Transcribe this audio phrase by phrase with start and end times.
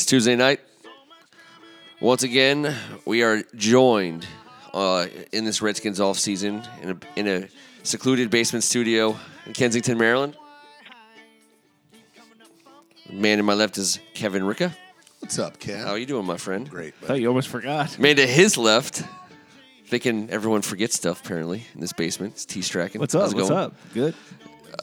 [0.00, 0.60] It's Tuesday night.
[2.00, 4.26] Once again, we are joined
[4.72, 7.48] uh, in this Redskins off season in a, in a
[7.82, 10.38] secluded basement studio in Kensington, Maryland.
[13.08, 14.74] The man to my left is Kevin Ricka.
[15.18, 15.84] What's up, Ken?
[15.84, 16.70] How are you doing, my friend?
[16.70, 16.94] Great.
[17.02, 17.98] I thought you almost forgot.
[17.98, 19.02] Man to his left,
[19.84, 22.32] thinking everyone forgets stuff apparently in this basement.
[22.36, 23.02] It's T Strachan.
[23.02, 23.20] What's up?
[23.20, 23.60] How's it What's going?
[23.64, 23.74] up?
[23.92, 24.14] Good.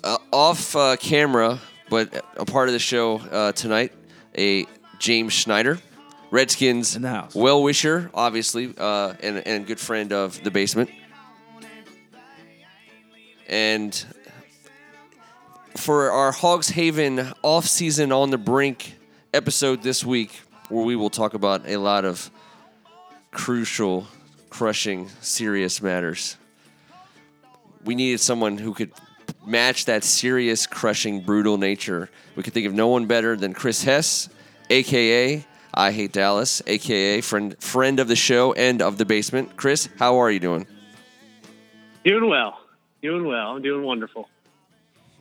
[0.04, 3.94] uh, off uh, camera, but a part of the show uh, tonight,
[4.38, 4.68] a
[5.00, 5.80] James Schneider,
[6.32, 7.36] Redskins In the house.
[7.36, 10.90] well wisher, obviously, uh, and and good friend of the basement.
[13.48, 14.06] And
[15.76, 18.96] for our Hogs Haven off season on the brink
[19.34, 22.30] episode this week, where we will talk about a lot of
[23.32, 24.08] crucial,
[24.50, 26.38] crushing, serious matters
[27.88, 28.92] we needed someone who could
[29.46, 32.10] match that serious, crushing, brutal nature.
[32.36, 34.30] We could think of no one better than Chris Hess,
[34.70, 39.56] aka I Hate Dallas, aka friend friend of the show and of the basement.
[39.58, 40.66] Chris, how are you doing?
[42.04, 42.60] Doing well.
[43.02, 43.52] Doing well.
[43.52, 44.30] I'm doing wonderful.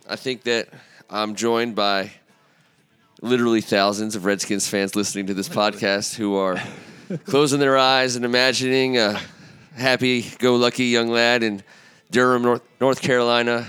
[0.08, 0.68] I think that
[1.10, 2.12] I'm joined by
[3.20, 6.60] literally thousands of Redskins fans listening to this podcast who are
[7.26, 9.20] closing their eyes and imagining a
[9.74, 11.62] happy-go-lucky young lad in
[12.10, 13.66] Durham, North, North Carolina,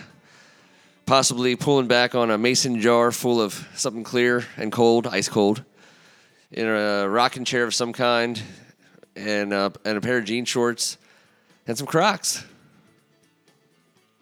[1.07, 5.63] possibly pulling back on a mason jar full of something clear and cold, ice cold,
[6.51, 8.39] in a rocking chair of some kind,
[9.15, 10.97] and uh, and a pair of jean shorts
[11.65, 12.45] and some Crocs.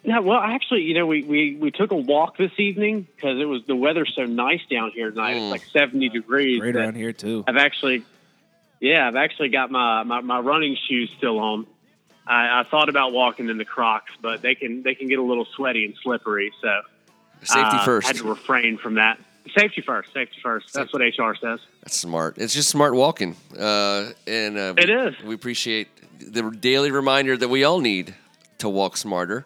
[0.03, 3.45] Yeah, well, actually, you know, we, we, we took a walk this evening because it
[3.45, 5.33] was the weather's so nice down here tonight.
[5.35, 5.51] Mm.
[5.51, 6.59] It's like 70 degrees.
[6.59, 7.43] Great that around here too.
[7.47, 8.03] I've actually,
[8.79, 11.65] yeah, I've actually got my, my, my running shoes still on.
[12.27, 15.23] I, I thought about walking in the Crocs, but they can they can get a
[15.23, 16.51] little sweaty and slippery.
[16.61, 16.81] So
[17.43, 18.07] Safety uh, first.
[18.07, 19.19] had to refrain from that.
[19.55, 20.11] Safety first.
[20.13, 20.73] Safety first.
[20.73, 21.59] That's what HR says.
[21.83, 22.37] That's smart.
[22.39, 23.35] It's just smart walking.
[23.57, 25.15] Uh, and uh, It we, is.
[25.23, 25.87] We appreciate
[26.19, 28.15] the daily reminder that we all need
[28.57, 29.45] to walk smarter.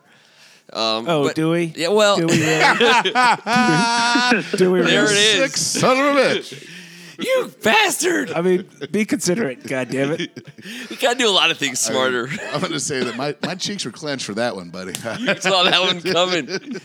[0.72, 1.74] Um, Oh, but- do we?
[1.76, 2.46] Yeah, well, Do we really?
[4.58, 5.16] do we there really?
[5.16, 5.52] it is.
[5.52, 6.70] Sick son of a bitch.
[7.20, 8.32] You bastard!
[8.32, 9.68] I mean, be considerate.
[9.68, 10.32] God damn it.
[10.90, 12.30] We gotta do a lot of things smarter.
[12.54, 14.92] I'm going to say that my, my cheeks were clenched for that one, buddy.
[15.20, 16.80] you saw that one coming.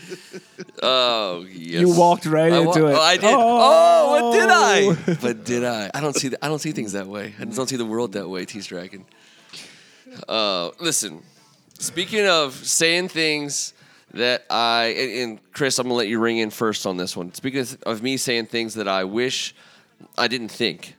[0.81, 1.81] Oh yes.
[1.81, 2.95] You walked right I wa- into it.
[2.95, 3.33] Oh, I did.
[3.33, 5.15] Oh, what did I?
[5.21, 5.89] But did I?
[5.93, 6.29] I don't see.
[6.29, 7.33] The, I don't see things that way.
[7.39, 8.45] I don't see the world that way.
[8.45, 8.61] T.
[8.61, 9.05] Strachan.
[10.27, 11.23] Uh, listen.
[11.79, 13.73] Speaking of saying things
[14.13, 17.33] that I and, and Chris, I'm gonna let you ring in first on this one.
[17.33, 19.53] Speaking of, of me saying things that I wish
[20.17, 20.95] I didn't think,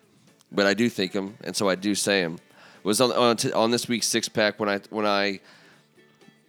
[0.53, 2.39] but I do think them, and so I do say them.
[2.83, 5.41] Was on on, t- on this week's six pack when I when I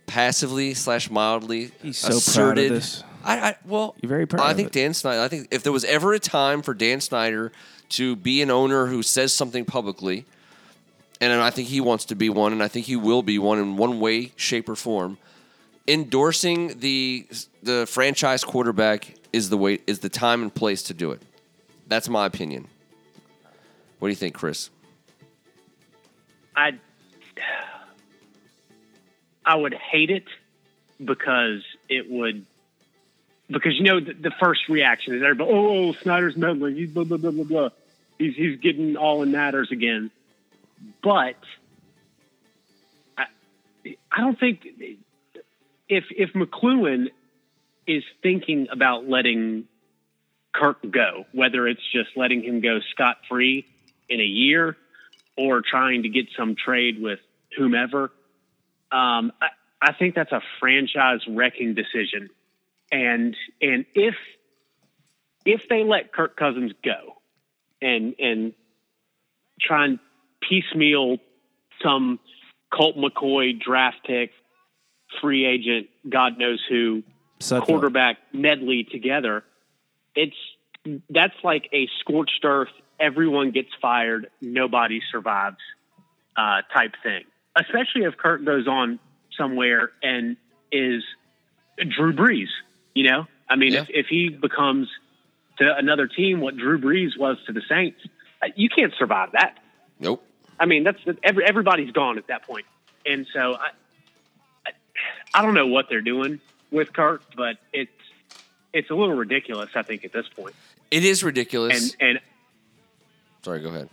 [0.06, 2.72] passively slash mildly He's so proud of asserted.
[2.72, 3.03] this.
[3.23, 4.73] I, I well, You're very proud I of think it.
[4.73, 5.22] Dan Snyder.
[5.22, 7.51] I think if there was ever a time for Dan Snyder
[7.90, 10.25] to be an owner who says something publicly,
[11.19, 13.57] and I think he wants to be one, and I think he will be one
[13.59, 15.17] in one way, shape, or form.
[15.88, 17.25] Endorsing the
[17.63, 21.22] the franchise quarterback is the way is the time and place to do it.
[21.87, 22.67] That's my opinion.
[23.99, 24.69] What do you think, Chris?
[26.55, 26.79] I
[29.45, 30.25] I would hate it
[31.03, 32.45] because it would
[33.49, 37.03] because you know the, the first reaction is everybody oh, oh Snyder's meddling he's blah
[37.03, 37.69] blah blah blah blah
[38.17, 40.11] he's he's getting all in matters again
[41.01, 41.37] but
[43.17, 43.25] I
[44.11, 44.67] I don't think
[45.87, 47.07] if if McCloughan
[47.85, 49.65] is thinking about letting
[50.57, 53.66] Kirk go whether it's just letting him go scot free
[54.09, 54.75] in a year
[55.38, 57.19] or trying to get some trade with
[57.56, 58.12] whomever.
[58.91, 59.50] Um, I,
[59.81, 62.29] I think that's a franchise wrecking decision.
[62.91, 64.16] And and if
[65.46, 67.17] if they let Kirk Cousins go
[67.81, 68.53] and and
[69.59, 70.00] try and
[70.47, 71.17] piecemeal
[71.84, 72.19] some
[72.73, 74.31] Colt McCoy draft pick,
[75.22, 77.03] free agent, God knows who,
[77.40, 77.66] Sudfeld.
[77.66, 79.43] quarterback medley together,
[80.16, 80.35] it's
[81.09, 82.69] that's like a scorched earth.
[82.99, 85.57] Everyone gets fired, nobody survives,
[86.35, 87.23] uh, type thing.
[87.55, 88.99] Especially if Kirk goes on
[89.37, 90.37] somewhere and
[90.72, 91.03] is
[91.78, 92.47] Drew Brees.
[92.93, 93.81] You know, I mean, Yeah.
[93.81, 94.89] if, if he becomes
[95.59, 97.99] to another team what Drew Brees was to the Saints,
[98.41, 99.57] uh, you can't survive that.
[99.99, 100.23] Nope.
[100.59, 102.66] I mean, that's every, everybody's gone at that point.
[102.66, 102.66] point,
[103.05, 103.69] and so I,
[104.66, 104.72] I,
[105.35, 106.40] I don't know what they're doing
[106.72, 107.91] with Kirk, but it's
[108.73, 109.69] it's a little ridiculous.
[109.75, 110.55] I think at this point,
[110.91, 111.95] It is ridiculous.
[111.99, 112.19] and and
[113.43, 113.89] Sorry, go ahead.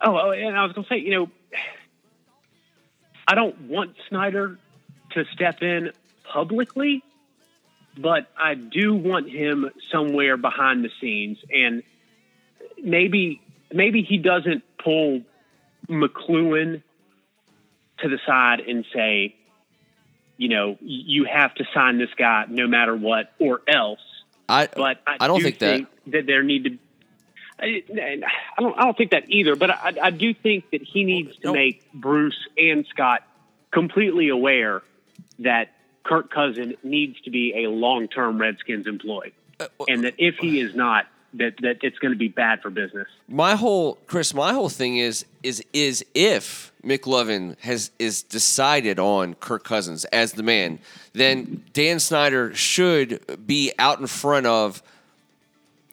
[0.00, 1.30] oh, oh, and I was gonna say, you know,
[3.26, 4.58] I don't want Snyder
[5.12, 5.92] to step in
[6.24, 7.02] publicly,
[7.96, 11.38] but I do want him somewhere behind the scenes.
[11.52, 11.82] And
[12.82, 13.40] maybe
[13.72, 15.22] maybe he doesn't pull
[15.88, 16.82] McCloughan
[17.98, 19.36] to the side and say,
[20.36, 24.00] you know, you have to sign this guy no matter what, or else.
[24.48, 25.86] I But I, I don't do think that.
[26.08, 26.78] that there need to.
[27.58, 27.82] I
[28.58, 28.78] I don't.
[28.78, 29.56] I don't think that either.
[29.56, 33.22] But I, I do think that he needs to make Bruce and Scot
[33.72, 34.82] completely aware
[35.40, 35.70] that
[36.04, 40.74] Kirk Cousin needs to be a long-term Redskins employee, Uh, and that if he is
[40.74, 43.08] not, that that it's going to be bad for business.
[43.28, 49.34] my whole Chris, my whole thing is is is if McCloughan has is decided on
[49.34, 50.78] Kirk Cousins as the man,
[51.12, 54.82] then Dan Snyder should be out in front of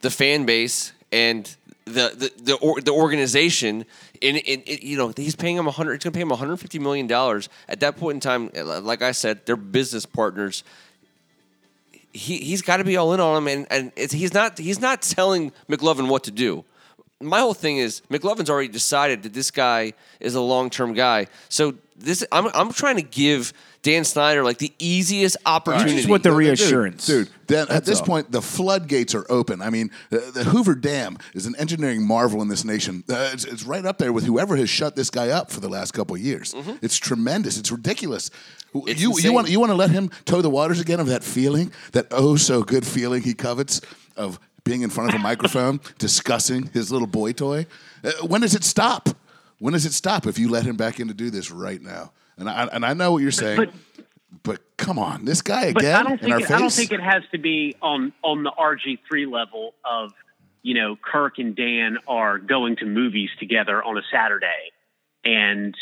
[0.02, 1.56] the fan base and
[1.86, 3.86] the the the, or, the organization.
[4.22, 5.94] In, in, you know he's paying him hundred.
[5.94, 7.50] He's going to pay him 150 million dollars.
[7.68, 8.52] At that point in time,
[8.84, 10.64] like I said, they're business partners
[12.14, 14.80] he he's got to be all in on him, and and it's, he's not he's
[14.80, 16.64] not telling McCloughan what to do.
[17.22, 21.28] My whole thing is McCloughan's already decided that this guy is a long term guy.
[21.50, 23.54] So this I'm I'm trying to give
[23.84, 25.98] Dan Snyder like the easiest opportunity.
[25.98, 27.06] Just what the reassurance.
[27.06, 27.30] dude.
[27.48, 28.06] Then at this all.
[28.06, 29.62] point, the floodgates are open.
[29.62, 33.04] I mean, the, the Hoover Dam is an engineering marvel in this nation.
[33.10, 35.70] Uh, it's, it's right up there with whoever has shut this guy up for the
[35.70, 36.54] last couple of years.
[36.82, 37.58] It's tremendous.
[37.58, 38.30] It's ridiculous.
[38.74, 38.88] Mm-hmm.
[38.90, 39.26] It's you insane.
[39.26, 42.08] you want you want to let him toe the waters again of that feeling, that
[42.12, 43.82] oh so good feeling he covets
[44.16, 44.40] of
[44.72, 47.66] being in front of a microphone discussing his little boy toy.
[48.04, 49.10] Uh, when does it stop?
[49.60, 52.14] When does it stop if you let him back in to do this right now?
[52.38, 53.58] And I and I know what you're saying.
[53.58, 53.74] but-
[54.44, 56.52] But come on, this guy again I don't in think our it, face.
[56.52, 60.14] I don't think it has to be on on the RG three level of
[60.64, 64.72] you know Kirk and Dan are going to movies together on a Saturday,
[65.26, 65.76] and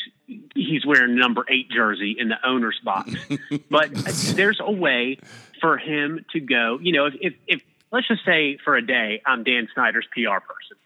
[0.55, 3.11] he's wearing number eight jersey in the owner's box.
[3.69, 3.93] but
[4.35, 5.19] there's a way
[5.61, 6.79] for him to go.
[6.81, 10.39] You know, if, if if let's just say for a day I'm Dan Snyder's PR
[10.39, 10.77] person,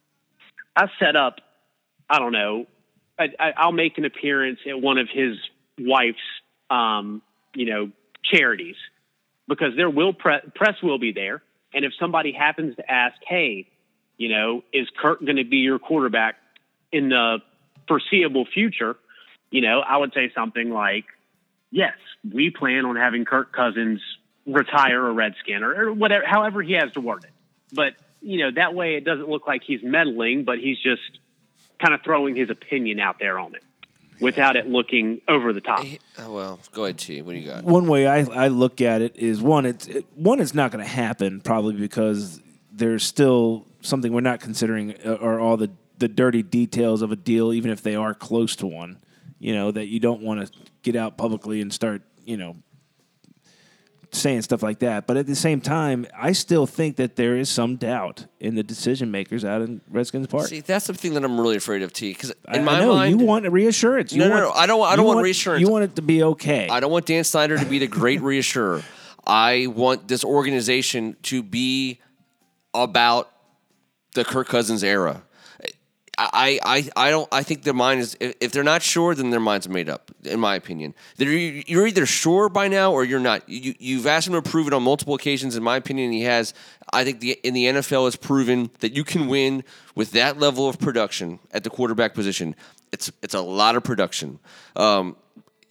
[0.75, 1.39] I set up.
[2.09, 2.65] I don't know.
[3.17, 5.37] I, I, I'll make an appearance at one of his
[5.79, 6.17] wife's,
[6.69, 7.21] um,
[7.53, 7.91] you know,
[8.23, 8.75] charities
[9.47, 13.67] because there will pre- press will be there, and if somebody happens to ask, "Hey,
[14.17, 16.35] you know, is Kirk going to be your quarterback
[16.91, 17.39] in the
[17.87, 18.95] foreseeable future?"
[19.51, 21.05] You know, I would say something like,
[21.71, 21.93] "Yes,
[22.31, 24.01] we plan on having Kirk Cousins
[24.45, 27.31] retire a Redskin or, or whatever, however he has to word it."
[27.71, 31.01] But you know, that way it doesn't look like he's meddling, but he's just
[31.79, 33.63] kind of throwing his opinion out there on it
[34.19, 35.85] without it looking over the top.
[36.17, 37.21] Oh, well, go ahead, T.
[37.21, 37.63] What do you got?
[37.63, 40.83] one way I, I look at it is one it's it, one it's not going
[40.83, 42.39] to happen probably because
[42.71, 47.15] there's still something we're not considering uh, are all the the dirty details of a
[47.15, 48.97] deal even if they are close to one
[49.39, 50.51] you know that you don't want to
[50.81, 52.55] get out publicly and start you know
[54.13, 57.49] saying stuff like that but at the same time I still think that there is
[57.49, 61.23] some doubt in the decision makers out in Redskins Park See, that's the thing that
[61.25, 62.13] I'm really afraid of, T.
[62.13, 64.51] Because in I, my I know mind, you want reassurance you No, no, want, no,
[64.61, 65.61] I don't- I don't want reassurance.
[65.61, 68.21] you want it to be okay I don't want Dan Snyder to be the great
[68.31, 68.83] reassurer.
[69.25, 71.99] I want this organization to be
[72.73, 73.31] about
[74.15, 75.23] the Kirk Cousins era.
[76.15, 77.27] I, I, I don't.
[77.31, 78.15] I think their mind is.
[78.19, 80.11] If they're not sure, then their minds made up.
[80.23, 83.47] In my opinion, They're, you're either sure by now or you're not.
[83.49, 85.55] You, you've asked him to prove it on multiple occasions.
[85.55, 86.53] In my opinion, he has.
[86.91, 89.63] I think the in the NFL has proven that you can win
[89.95, 92.55] with that level of production at the quarterback position.
[92.91, 94.39] It's it's a lot of production.
[94.75, 95.15] Um,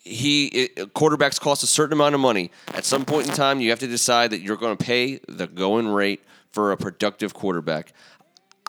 [0.00, 2.50] he it, quarterbacks cost a certain amount of money.
[2.74, 5.46] At some point in time, you have to decide that you're going to pay the
[5.46, 7.92] going rate for a productive quarterback.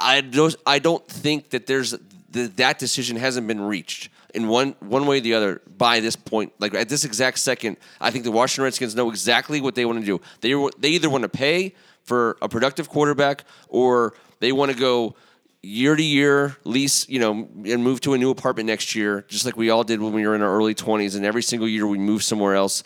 [0.03, 1.95] I don't I don't think that there's
[2.29, 6.15] the, that decision hasn't been reached in one one way or the other by this
[6.15, 6.51] point.
[6.60, 10.00] Like at this exact second, I think the Washington Redskins know exactly what they want
[10.00, 10.22] to do.
[10.41, 15.15] They they either want to pay for a productive quarterback or they want to go
[15.62, 19.45] year to year lease, you know, and move to a new apartment next year, just
[19.45, 21.15] like we all did when we were in our early 20s.
[21.15, 22.83] And every single year we move somewhere else.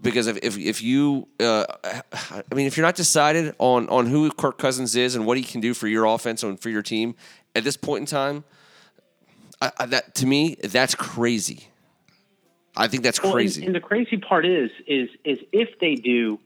[0.00, 1.64] Because if, if, if you, uh,
[2.12, 5.44] I mean, if you're not decided on, on who Kirk Cousins is and what he
[5.44, 7.14] can do for your offense and for your team
[7.54, 8.44] at this point in time,
[9.60, 11.68] I, I, that to me, that's crazy.
[12.74, 13.66] I think that's Well, and- crazy.
[13.66, 16.40] And, the crazy part is, is, is if they do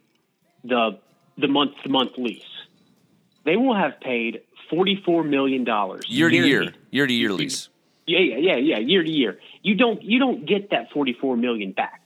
[0.65, 0.99] the
[1.39, 2.43] the month to month lease,
[3.45, 7.69] they will have paid forty four million dollars year to year, year to year lease.
[8.07, 9.39] Yeah, yeah, yeah, yeah, year to year.
[9.63, 12.01] You don't you don't get that forty four million back.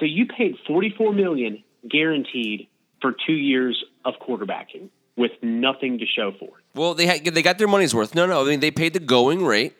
[0.00, 2.66] So you paid forty four million guaranteed
[3.00, 6.64] for two years of quarterbacking with nothing to show for it.
[6.74, 8.14] Well, they had, they got their money's worth.
[8.14, 9.74] No, no, I mean they paid the going rate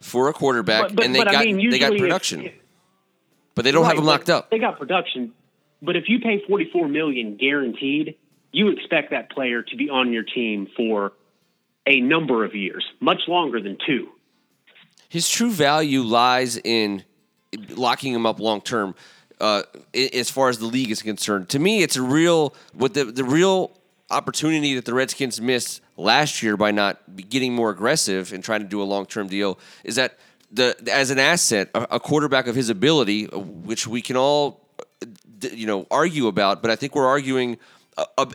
[0.00, 2.00] for a quarterback, But- but- and they but I got mean, they got usually if-
[2.02, 2.50] production,
[3.54, 4.50] but they don't have them locked up.
[4.50, 5.32] They got production,
[5.80, 8.16] but if you pay forty four million guaranteed,
[8.52, 11.12] you expect that player to be on your team for
[11.86, 14.08] a number of years, much longer than two.
[15.08, 17.04] His true value lies in
[17.70, 18.94] locking him up long term.
[19.40, 19.62] Uh,
[19.94, 23.24] as far as the league is concerned, to me, it's a real what the the
[23.24, 23.72] real
[24.10, 28.68] opportunity that the Redskins missed last year by not getting more aggressive and trying to
[28.68, 30.18] do a long term deal is that
[30.50, 34.60] the as an asset, a, quarterback of his ability, which we can all
[35.40, 37.58] you know argue about, but I think we're arguing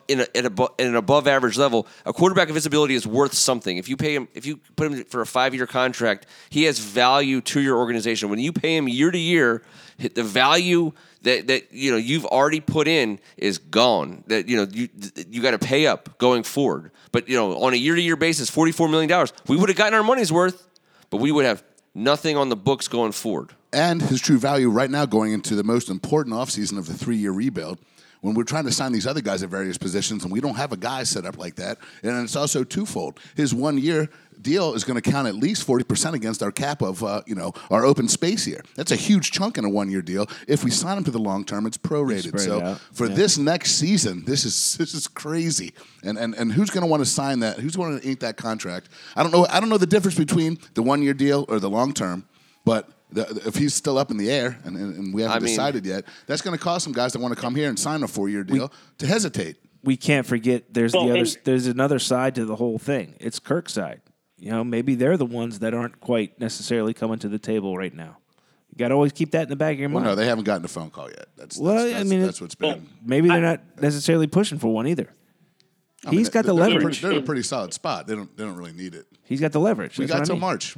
[0.07, 1.87] in, a, at, a, at an above average level.
[2.05, 3.77] A quarterback of his ability is worth something.
[3.77, 6.79] If you pay him, if you put him for a five year contract, he has
[6.79, 8.29] value to your organization.
[8.29, 9.63] When you pay him year to year,
[9.97, 10.91] the value
[11.23, 14.23] that, that you know you've already put in is gone.
[14.27, 14.89] That you know you
[15.29, 16.91] you got to pay up going forward.
[17.11, 19.69] But you know on a year to year basis, forty four million dollars, we would
[19.69, 20.67] have gotten our money's worth,
[21.09, 21.63] but we would have
[21.95, 23.51] nothing on the books going forward.
[23.73, 27.17] and his true value right now going into the most important offseason of the three
[27.17, 27.79] year rebuild
[28.21, 30.71] when we're trying to sign these other guys at various positions and we don't have
[30.71, 31.77] a guy set up like that.
[32.03, 33.19] And it's also twofold.
[33.35, 34.09] His one year
[34.47, 37.51] deal is going to count at least 40% against our cap of, uh, you know,
[37.69, 38.61] our open space here.
[38.75, 40.25] That's a huge chunk in a one year deal.
[40.47, 42.27] If we sign him to the long term, it's prorated.
[42.29, 42.79] Spread it So out.
[42.93, 43.15] for Yeah.
[43.15, 45.73] this next season, this is this is crazy.
[46.03, 47.59] And and, and who's going to want to sign that?
[47.59, 48.89] Who's going to ink that contract?
[49.15, 49.45] I don't know.
[49.49, 52.25] I don't know the difference between the one year deal or the long term,
[52.65, 52.89] but.
[53.09, 55.47] The, if he's still up in the air and, and, and we haven't I mean-
[55.47, 58.03] decided yet, that's going to cause some guys that want to come here and sign
[58.03, 59.55] a four year deal to hesitate.
[59.81, 63.15] we can't forget there's Well, the other there's another side to the whole thing.
[63.21, 64.01] It's Kirk's side.
[64.37, 67.93] You know, maybe they're the ones that aren't quite necessarily coming to the table right
[67.93, 68.17] now.
[68.69, 70.05] You got to always keep that in the back of your Well, mind.
[70.05, 71.27] no, they haven't gotten a phone call yet.
[71.35, 72.87] That's, Well, that's, I mean, that's what's been.
[73.03, 75.09] maybe they're not necessarily pushing for one either.
[76.05, 77.01] I mean, He's got the they're, they're in a leverage.
[77.01, 78.05] pretty- They're in a pretty solid spot.
[78.05, 78.37] They don't.
[78.37, 79.07] They don't really need it.
[79.23, 79.97] He's got the leverage.
[79.97, 80.41] We That's what got I till mean.
[80.41, 80.75] March.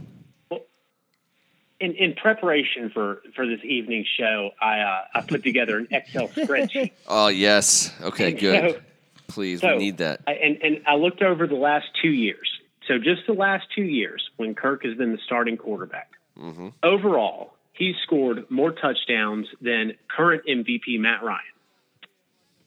[1.81, 6.27] In, in preparation for, for this evening show, I uh, I put together an Excel
[6.35, 6.91] spreadsheet.
[7.07, 8.71] Oh yes, okay, good.
[8.75, 8.81] So-
[9.27, 10.21] Please, So, we need that.
[10.25, 12.49] I, and, and I looked over the last two years.
[12.89, 16.09] So just the last two years when Kirk has been the starting quarterback.
[16.37, 16.69] Mm-hmm.
[16.81, 21.39] Overall, he's scored more touchdowns than current MVP Matt Ryan,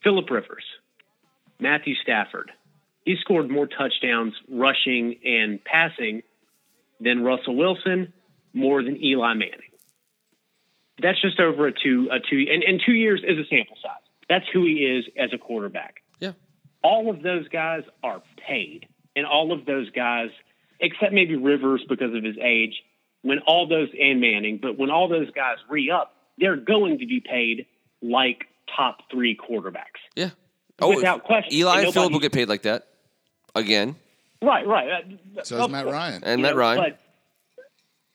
[0.05, 0.63] Philip Rivers,
[1.59, 2.53] Matthew Stafford.
[3.05, 6.23] He scored more touchdowns rushing and passing
[7.01, 8.13] than Russell Wilson,
[8.53, 9.73] more than Eli Manning.
[11.01, 13.91] That's just over a two a two and, and two years is a sample size.
[14.29, 16.33] That's who he is as a quarterback Yeah.
[16.85, 18.87] all of those guys are paid.
[19.15, 20.29] And all of those guys,
[20.81, 22.75] except maybe Rivers because of his age,
[23.23, 27.07] when all those, and Manning, but when all those guys re up, they're going to
[27.07, 27.67] be paid
[28.03, 30.01] like top three quarterbacks.
[30.17, 30.31] Yeah.
[30.81, 31.53] Without question.
[31.53, 32.89] Eli And and Philip will get paid like that
[33.55, 33.97] again.
[34.43, 34.89] Right, right.
[35.39, 35.87] Uh, So is Matt.
[35.87, 36.25] Ryan.
[36.25, 36.97] And You Matt know, Ryan.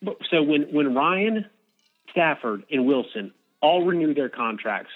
[0.02, 1.46] But, but so when when Ryan,
[2.10, 4.90] Stafford, and Wilson all renew their contracts,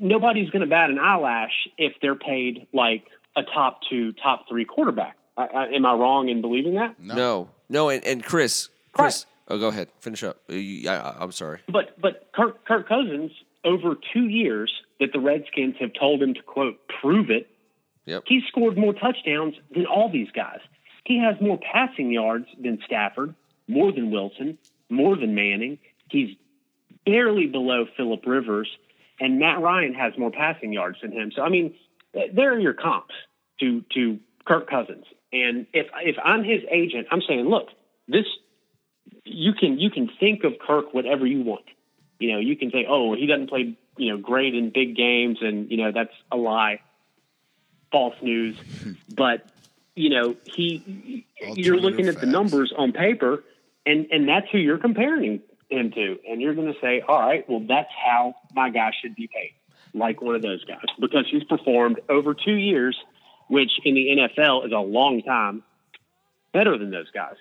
[0.00, 3.04] nobody's going to bat an eyelash if they're paid like
[3.36, 5.16] a top two, top three quarterback.
[5.36, 6.98] I, I, am I wrong in believing that?
[6.98, 10.38] No, no, and, and Chris, Chris, oh, go ahead, finish up.
[10.48, 11.60] Uh, I, I, I'm sorry.
[11.68, 13.32] But but Kirk, Kirk Cousins
[13.64, 17.50] over two years that the Redskins have told him to quote prove it.
[18.06, 18.24] Yep.
[18.26, 20.60] He scored more touchdowns than all these guys.
[21.04, 23.34] He has more passing yards than Stafford,
[23.68, 25.78] more than Wilson, more than Manning.
[26.10, 26.36] He's
[27.04, 28.68] barely below Philip Rivers,
[29.20, 31.32] and Matt Ryan has more passing yards than him.
[31.34, 31.74] So I mean,
[32.12, 33.14] th- there are your comps
[33.60, 35.04] to to Kirk Cousins.
[35.44, 37.68] And if if I'm his agent, I'm saying, look,
[38.08, 38.24] this
[39.24, 41.64] you can you can think of Kirk whatever you want.
[42.18, 45.38] You know, you can say, oh, he doesn't play you know great in big games,
[45.40, 46.80] and you know that's a lie,
[47.92, 48.56] false news.
[49.14, 49.46] but
[49.94, 53.44] you know, he you're looking at the numbers on paper,
[53.84, 57.48] and and that's who you're comparing him to, and you're going to say, all right,
[57.48, 59.54] well, that's how my guy should be paid,
[59.94, 62.96] like one of those guys, because he's performed over two years,
[63.48, 65.62] which in the NFL is a long time,
[66.52, 67.34] better than those guys.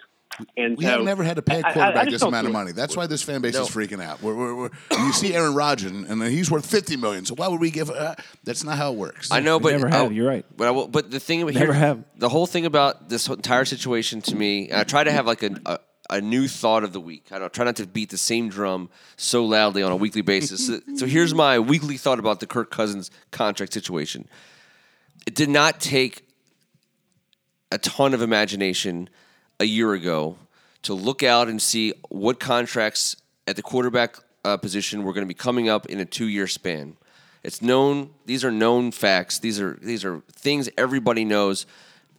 [0.57, 2.21] And We so, have never had to pay a I- I- I quarterback just this
[2.23, 2.59] amount of see it.
[2.59, 2.71] money.
[2.73, 3.61] That's why this fan base No.
[3.61, 4.21] is freaking out.
[4.21, 7.23] We're, we're, we're, you see Aaron Rodgers, and and he's worth fifty million.
[7.25, 7.89] So why would we give?
[7.89, 9.31] Uh, that's not how it works.
[9.31, 10.45] I know, We but never have, oh, you're right.
[10.57, 12.03] But I will, but the thing Never here, have.
[12.17, 15.41] the whole thing about this entire situation to me, and I try to have like
[15.41, 17.27] a, a a new thought of the week.
[17.31, 20.67] I don't try not to beat the same drum so loudly on a weekly basis.
[20.67, 24.27] so, so here's my weekly thought about the Kirk Cousins contract situation.
[25.25, 26.27] It did not take
[27.71, 29.09] a ton of imagination
[29.59, 30.37] a year ago
[30.83, 33.15] to look out and see what contracts
[33.47, 36.95] at the quarterback uh, position were going to be coming up in a two-year span.
[37.43, 39.39] It's known; these are known facts.
[39.39, 41.65] These are these are things everybody knows.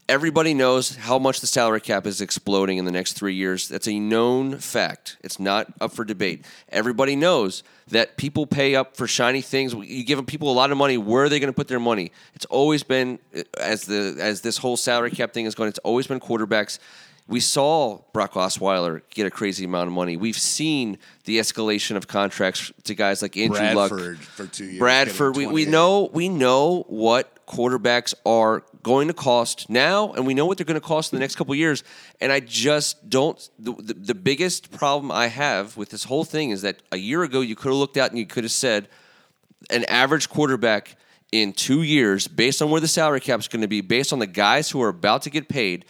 [0.08, 3.68] Everybody knows how much the salary cap is exploding in the next three years.
[3.68, 5.16] That's a known fact.
[5.22, 6.44] It's not up for debate.
[6.68, 9.74] Everybody knows that people pay up for shiny things.
[9.74, 10.96] You give people a lot of money.
[10.96, 12.12] Where are they going to put their money?
[12.34, 13.18] It's always been
[13.58, 15.68] as the as this whole salary cap thing is going.
[15.68, 16.78] It's always been quarterbacks.
[17.28, 20.16] We saw Brock Osweiler get a crazy amount of money.
[20.16, 24.78] We've seen the escalation of contracts to guys like Andrew Bradford Luck, for two years.
[24.78, 25.36] Bradford.
[25.36, 30.46] We, we know we know what quarterbacks are going to cost now, and we know
[30.46, 31.82] what they're going to cost in the next couple of years.
[32.20, 33.36] And I just don't.
[33.58, 37.24] The, the, the biggest problem I have with this whole thing is that a year
[37.24, 38.88] ago you could have looked out and you could have said
[39.70, 40.96] an average quarterback
[41.32, 44.20] in two years, based on where the salary cap is going to be, based on
[44.20, 45.84] the guys who are about to get paid,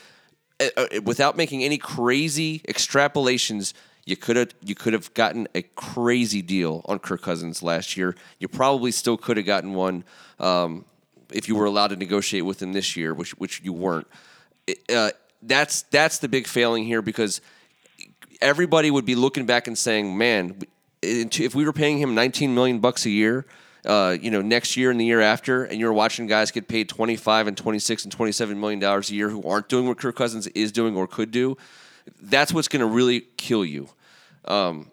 [1.03, 3.73] without making any crazy extrapolations,
[4.05, 8.15] you could have you could have gotten a crazy deal on Kirk Cousins last year.
[8.39, 10.05] You probably still could have gotten one
[10.39, 10.85] um,
[11.33, 14.07] if you were allowed to negotiate with him this year, which which you weren't.
[14.93, 15.11] Uh,
[15.43, 17.41] that's that's the big failing here because
[18.41, 20.57] everybody would be looking back and saying, "Man,
[21.03, 23.45] if we were paying him 19 million bucks a year,
[23.87, 26.88] uh, you know, next year and the year after, and you're watching guys get paid
[26.88, 30.47] 25 and 26 and 27 million dollars a year who aren't doing what Kirk Cousins
[30.49, 31.57] is doing or could do,
[32.21, 33.88] that's what's going to really kill you."
[34.45, 34.90] Um,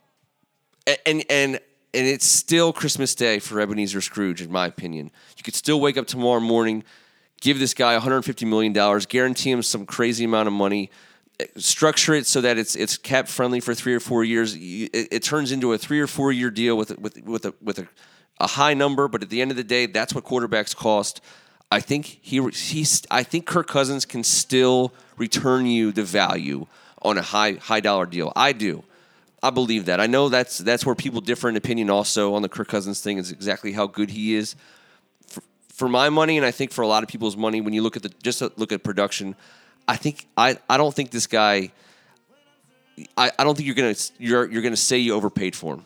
[1.05, 1.59] and and
[1.93, 5.11] and it's still Christmas Day for Ebenezer Scrooge, in my opinion.
[5.37, 6.83] You could still wake up tomorrow morning,
[7.39, 10.89] give this guy 150 million dollars, guarantee him some crazy amount of money,
[11.39, 14.55] eh, structure it so that it's it's cap friendly for three or four years.
[14.55, 17.79] It, it turns into a three or four year deal with with with a with
[17.79, 17.87] a,
[18.39, 21.21] a high number, but at the end of the day, that's what quarterbacks cost.
[21.71, 26.67] I think he he's I think Kirk Cousins can still return you the value
[27.01, 28.31] on a high high dollar deal.
[28.35, 28.83] I do.
[29.41, 29.99] I believe that.
[29.99, 31.89] I know that's that's where people differ in opinion.
[31.89, 34.55] Also on the Kirk Cousins thing is exactly how good he is.
[35.27, 37.81] For, for my money, and I think for a lot of people's money, when you
[37.81, 39.35] look at the just look at production,
[39.87, 41.71] I think I, I don't think this guy.
[43.17, 45.85] I, I don't think you're gonna you're you're gonna say you overpaid for him.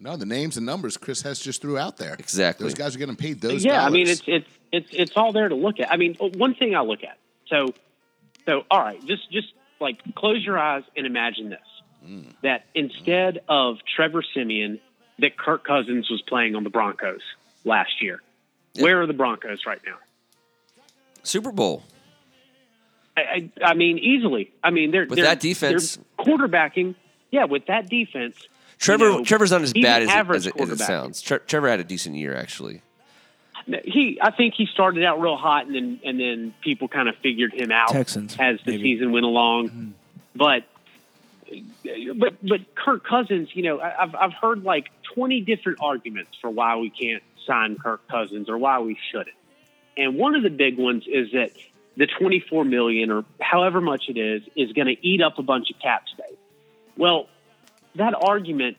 [0.00, 2.14] No, the names and numbers Chris has just threw out there.
[2.18, 2.64] Exactly.
[2.64, 3.64] Those guys are getting paid those.
[3.64, 4.22] yeah, I mean dollars.
[4.26, 5.92] it's it's it's it's all there to look at.
[5.92, 7.18] I mean, oh, one thing I look at.
[7.48, 7.74] So,
[8.46, 11.60] so all right, just just like close your eyes and imagine this:
[12.04, 12.22] hmm.
[12.42, 14.80] that instead of Trevor Siemian,
[15.18, 17.20] that Kirk Cousins was playing on the Broncos
[17.64, 18.22] last year.
[18.78, 19.96] Where are the Broncos right now?
[21.22, 21.82] Super Bowl.
[23.16, 24.52] I, I, I mean, easily.
[24.62, 26.94] I mean, they're With they're- that defense- they're quarterbacking.
[27.30, 28.36] Yeah, with that defense,
[28.80, 31.20] Trevor you know, Trevor's not as bad as, it, as, it, as it sounds.
[31.22, 32.82] Tre- Trevor had a decent year actually.
[33.84, 37.16] he I think he started out real hot and then and then people kind of
[37.16, 38.82] figured him out Texans, as the maybe.
[38.82, 39.68] season went along.
[39.68, 39.90] Mm-hmm.
[40.34, 40.64] But
[42.16, 46.76] but but Kirk Cousins, you know, I've I've heard like twenty different arguments for why
[46.76, 49.36] we can't sign Kirk Cousins or why we shouldn't.
[49.96, 51.50] And one of the big ones is that
[51.96, 55.42] the twenty four million or however much it is is going to eat up a
[55.42, 56.38] bunch of cap space.
[56.96, 57.28] Well,
[57.96, 58.76] that argument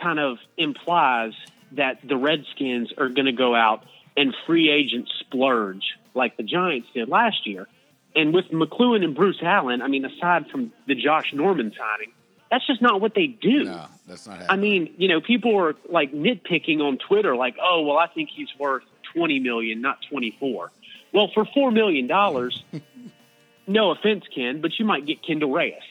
[0.00, 1.32] kind of implies
[1.72, 3.84] that the Redskins are going to go out
[4.16, 5.82] and free agent splurge
[6.14, 7.66] like the Giants did last year.
[8.14, 12.12] And with McCloughan and Bruce Allen, I mean, aside from the Josh Norman signing,
[12.50, 13.64] that's just not what they do.
[13.64, 14.50] no, that's not happening.
[14.50, 18.30] I mean, you know, people are like nitpicking on Twitter, like, "Oh, well, I think
[18.34, 20.70] he's worth twenty million, not twenty-four.
[21.12, 22.64] Well, for four million dollars,
[23.66, 25.82] no offense, Ken, but you might get Kendall Reyes.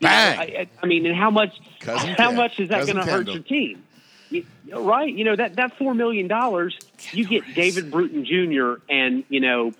[0.00, 1.58] You know, I, I, mean, and how much?
[1.80, 2.36] Cousin how Ken.
[2.36, 3.84] much is that going to hurt your team?
[4.30, 5.12] You, right?
[5.12, 6.78] You know that that four million dollars,
[7.12, 8.82] you get David Bruton Jr.
[8.88, 9.72] and you know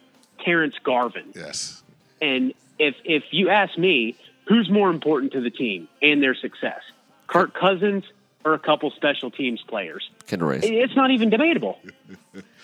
[0.45, 1.33] Terrence Garvin.
[1.35, 1.83] yes.
[2.21, 6.81] And if if you ask me, who's more important to the team and their success,
[7.27, 8.05] Kirk Cousins
[8.45, 10.09] or a couple special teams players?
[10.27, 10.63] Kendall Reyes.
[10.65, 11.79] It's not even debatable.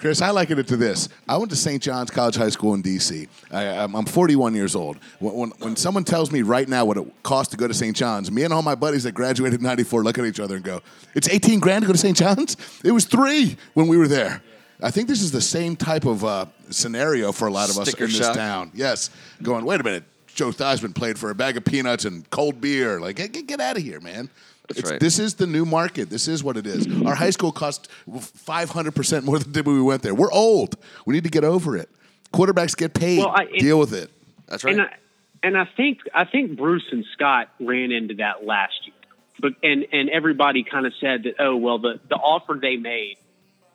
[0.00, 1.10] Chris, I liken it to this.
[1.28, 1.82] I went to St.
[1.82, 3.28] John's College High School in D.C.
[3.52, 4.96] I, I'm I'm 41 years old.
[5.18, 7.94] When, when, when someone tells me right now what it costs to go to St.
[7.94, 10.64] John's, me and all my buddies that graduated in 94 look at each other and
[10.64, 10.80] go,
[11.14, 12.16] It's 18 grand to go to St.
[12.16, 12.56] John's?
[12.82, 14.42] It was three when we were there.
[14.82, 17.90] I think this is the same type of uh, scenario for a lot of us
[17.90, 18.70] Sticker in this town.
[18.72, 19.10] Yes.
[19.42, 20.04] Going, wait a minute.
[20.34, 23.00] Joe Theismann played for a bag of peanuts and cold beer.
[23.00, 24.30] Like, get, get out of here, man.
[24.74, 25.00] That's right.
[25.00, 26.10] This is the new market.
[26.10, 26.86] This is what it is.
[27.04, 30.14] Our high school cost 500% more than did when we went there.
[30.14, 30.76] We're old.
[31.06, 31.88] We need to get over it.
[32.32, 33.18] Quarterbacks get paid.
[33.18, 34.10] Well, I- it- Deal with it.
[34.46, 34.72] That's right.
[34.74, 34.94] And I,
[35.42, 38.94] and I think I think Bruce and Scot ran into that last year,
[39.40, 43.16] but and and everybody kind of said that oh well the the offer they made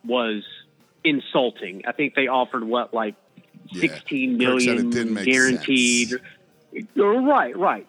[0.05, 0.43] was
[1.03, 1.83] insulting.
[1.87, 3.15] I think they offered what like
[3.71, 3.81] Yeah.
[3.81, 6.09] sixteen Kirk said million guaranteed.
[6.09, 6.21] sense.
[6.95, 7.87] Right, right.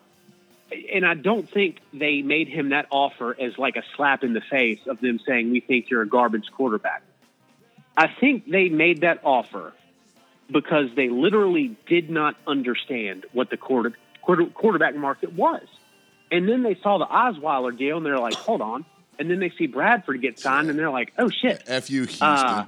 [0.93, 4.41] And I don't think they made him that offer as like a slap in the
[4.41, 7.03] face of them saying we think you're a garbage quarterback.
[7.97, 9.73] I think they made that offer
[10.51, 15.63] because they literally did not understand what the quarter, quarter, quarterback market was.
[16.31, 18.85] And then they saw the Osweiler deal and they're like, hold on.
[19.19, 21.63] And then they see Bradford get signed and they're like, oh shit.
[21.67, 22.27] F you, Houston.
[22.27, 22.67] Uh,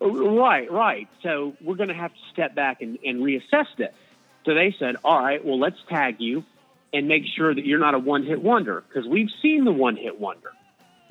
[0.00, 1.08] Right, right.
[1.22, 3.94] So we're going to have to step back and, and reassess this.
[4.44, 6.44] So they said, all right, well, let's tag you
[6.94, 9.96] and make sure that you're not a one hit wonder because we've seen the one
[9.96, 10.52] hit wonder.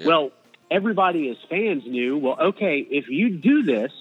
[0.03, 0.31] Well,
[0.71, 3.91] everybody as fans knew, well, okay, if you do this,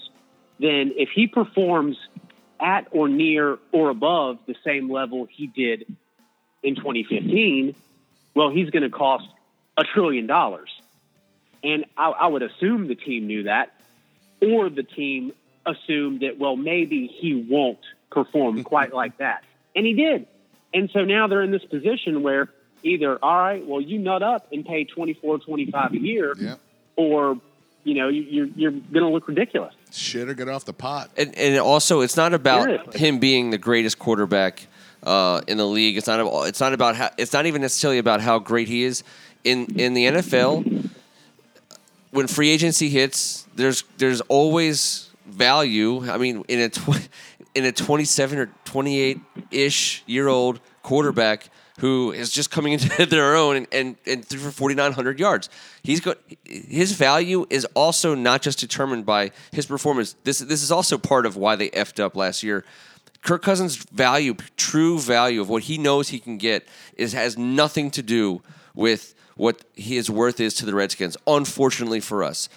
[0.60, 1.96] then if he performs
[2.60, 5.96] at or near or above the same level he did
[6.62, 7.74] in 2015,
[8.34, 9.26] well, he's going to cost
[9.76, 10.70] a trillion dollars.
[11.64, 13.74] And I, I would assume the team knew that,
[14.40, 15.32] or the team
[15.66, 19.42] assumed that, well, maybe he won't perform quite like that.
[19.74, 20.28] And he did.
[20.74, 22.48] And so now they're in this position where
[22.82, 26.54] either, all right, well, you nut up and pay 24, 25 a year, Yeah.
[26.96, 27.38] or,
[27.84, 29.74] you know, you- you're, you're going to look ridiculous.
[29.92, 31.10] Shit or get off the pot.
[31.16, 32.98] And, and also, it's not about Seriously.
[32.98, 34.66] him being the greatest quarterback
[35.02, 35.96] uh, in the league.
[35.98, 36.18] It's not.
[36.20, 37.10] About, it's not about how.
[37.18, 39.02] It's not even necessarily about how great he is
[39.44, 40.88] in in the NFL.
[42.10, 46.08] When free agency hits, there's there's always value.
[46.10, 47.08] I mean, in a tw-
[47.54, 53.34] in a 27 or 28 ish year old quarterback who is just coming into their
[53.34, 55.48] own and, and, and threw for 4,900 yards.
[55.82, 60.14] He's got his value is also not just determined by his performance.
[60.24, 62.64] This this is also part of why they effed up last year.
[63.22, 67.90] Kirk Cousins' value, true value of what he knows he can get, is has nothing
[67.92, 68.42] to do
[68.74, 71.16] with what his worth is to the Redskins.
[71.26, 72.48] Unfortunately for us,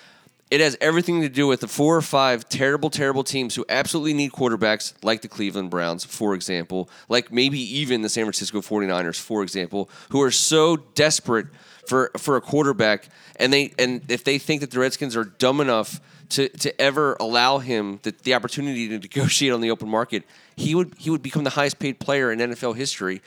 [0.51, 4.13] it has everything to do with the four or five terrible, terrible teams who absolutely
[4.13, 9.19] need quarterbacks, like the Cleveland Browns, for example, like maybe even the San Francisco 49ers,
[9.19, 11.47] for example, who are so desperate
[11.87, 13.09] for, for a quarterback.
[13.37, 17.17] And they and if they think that the Redskins are dumb enough to, to ever
[17.19, 20.23] allow him the, the opportunity to negotiate on the open market,
[20.55, 23.21] he would he would become the highest paid player in NFL history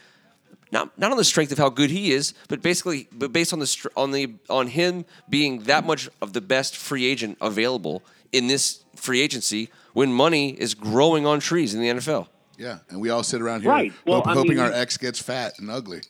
[0.72, 3.58] not not on the strength of how good he is, but basically, but based on
[3.58, 8.02] the on the on him being that much of the best free agent available
[8.32, 12.28] in this free agency when money is growing on trees in the NFL.
[12.58, 13.92] Yeah, and we all sit around here Right.
[14.04, 16.00] Well, hope- I hoping mean- our ex gets fat and ugly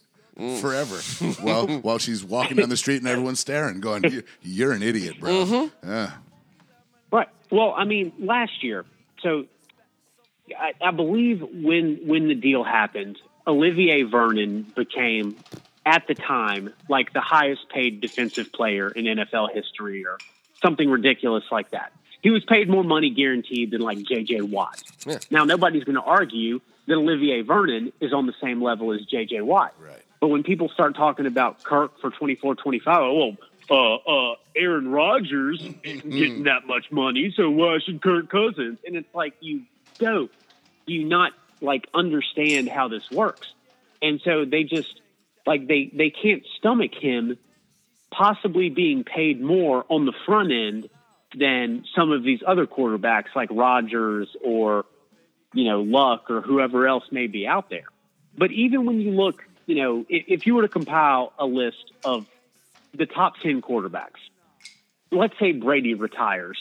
[0.61, 0.97] forever.
[1.43, 5.21] while while she's walking down the street and everyone's staring, going, "You- "You're an idiot,
[5.21, 5.89] bro." Mm-hmm.
[5.91, 6.13] Yeah.
[7.13, 7.29] Right.
[7.51, 8.85] Well, I mean, last year,
[9.23, 9.47] so
[10.59, 15.37] I, I believe when when the deal happened, Olivier Vernon became
[15.87, 20.19] at the time like the highest paid defensive player in NFL history, or
[20.63, 21.93] something ridiculous like that.
[22.23, 24.43] He was paid more money guaranteed than like J.J.
[24.43, 24.83] Watt.
[25.07, 25.19] Yeah.
[25.31, 29.41] Now nobody's going to argue that Olivier Vernon is on the same level as J.J.
[29.41, 29.75] Watt.
[29.81, 30.03] Right.
[30.21, 33.37] But when people start talking about Kirk for 24, 25, oh, well,
[33.71, 38.79] uh, uh, Aaron Rodgers isn't getting that much money, so why should Kirk Cousins?
[38.85, 39.63] And it's like, you
[39.99, 40.33] dope.
[40.87, 43.49] Do you not like understand how this works?
[44.01, 45.01] And so they just
[45.47, 47.39] like they they can't stomach him
[48.11, 50.89] possibly being paid more on the front end
[51.37, 54.85] than some of these other quarterbacks like Rodgers or
[55.53, 57.87] you know Luck or whoever else may be out there.
[58.37, 61.93] But even when you look, you know, if, if you were to compile a list
[62.05, 62.27] of
[62.95, 64.21] the top 10 quarterbacks,
[65.11, 66.59] let's say Brady retires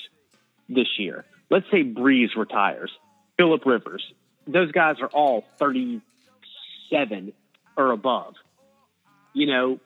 [0.67, 1.25] this year.
[1.49, 2.91] Let's say Brees retires,
[3.37, 4.03] Philip Rivers.
[4.47, 7.33] Those guys are all 37
[7.75, 8.35] or above.
[9.33, 9.79] You know,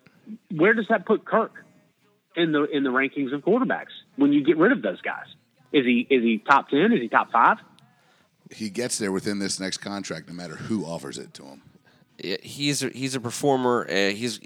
[0.56, 1.66] where does that put Kirk
[2.36, 5.26] in the in the rankings of quarterbacks when you get rid of those guys?
[5.74, 6.94] Is he is he top 10?
[6.94, 7.58] Is he top 5?
[8.52, 11.62] He gets there within this next contract, no matter who offers it to him.
[12.44, 13.88] He's a, he's a performer.
[13.90, 14.40] Uh, he's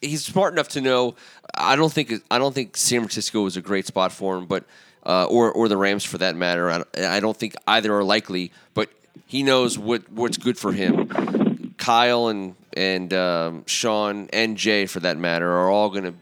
[0.00, 1.16] he's smart enough to know.
[1.56, 4.64] I don't think I don't think San Francisco is a great spot for him, but
[5.04, 6.70] uh, or or the Rams for that matter.
[6.70, 8.90] I, don't- I don't think either are likely, but
[9.26, 11.74] he knows what what's good for him.
[11.78, 16.14] Kyle and and um, Sean and Jay, for that matter, are all going to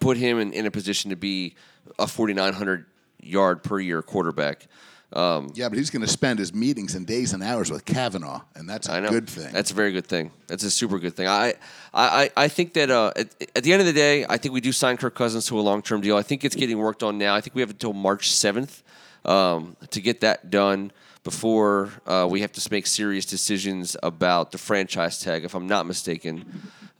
[0.00, 1.54] put him in, in a position to be
[1.98, 2.84] a 4,900
[3.22, 4.66] yard per year quarterback.
[5.12, 8.42] Um, Yeah, but he's going to spend his meetings and days and hours with Cavanaugh,
[8.56, 9.52] and that's a good thing.
[9.52, 10.32] That's a very good thing.
[10.48, 11.28] That's a super good thing.
[11.28, 11.54] I,
[11.94, 14.52] I, I- I think that uh, at, at the end of the day, I think
[14.52, 16.16] we do sign Kirk Cousins to a long term deal.
[16.16, 17.34] I think it's getting worked on now.
[17.34, 18.82] I think we have until March seventh
[19.24, 20.90] um, to get that done
[21.26, 25.84] before uh, we have to make serious decisions about the franchise tag, if I'm not
[25.84, 26.44] mistaken.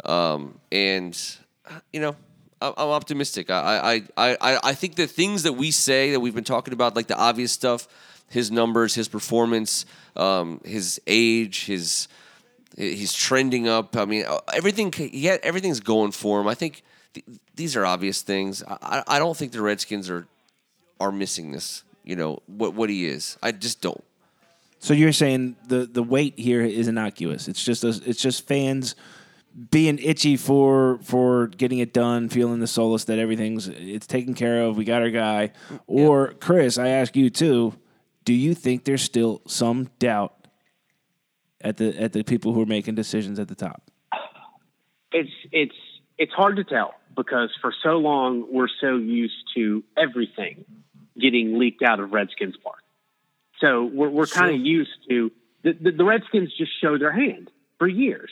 [0.04, 1.16] Um, and
[1.92, 2.16] you know.
[2.58, 3.50] I'm optimistic.
[3.50, 6.96] I, I, I, I- think the things that we say that we've been talking about,
[6.96, 7.86] like the obvious stuff,
[8.30, 9.84] his numbers, his performance,
[10.16, 12.08] um, his age, his
[12.74, 13.94] he's trending up.
[13.94, 16.48] I mean, everything had, everything's going for him.
[16.48, 18.64] I think th- these are obvious things.
[18.66, 20.26] I I don't think the Redskins are
[20.98, 23.36] are missing this you know what what he is.
[23.42, 24.02] I just don't.
[24.78, 27.48] So you're saying the the wait here is innocuous.
[27.48, 28.94] It's just a, it's just fans
[29.70, 34.62] being itchy for for getting it done, feeling the solace that everything's it's taken care
[34.62, 34.76] of.
[34.76, 35.52] We got our guy.
[35.86, 37.74] Or Chris, I ask you too.
[38.24, 40.46] Do you think there's still some doubt
[41.60, 43.90] at the at the people who are making decisions at the top?
[45.16, 45.76] it's it's
[46.18, 50.64] it's hard to tell because for so long we're so used to everything
[51.18, 52.78] getting leaked out of Redskins Park.
[53.61, 55.31] So we're we're kind of used to
[55.62, 58.31] the, the, the Redskins just show their hand for years,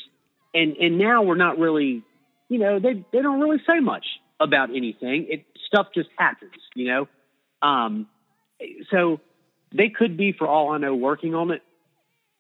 [0.53, 2.03] and and now we're not really,
[2.49, 4.07] you know, they they don't really say much
[4.39, 5.27] about anything.
[5.31, 7.09] It stuff just happens, you know.
[7.63, 8.07] Um,
[8.91, 9.21] so
[9.75, 11.63] they could be, for all I know, working on it,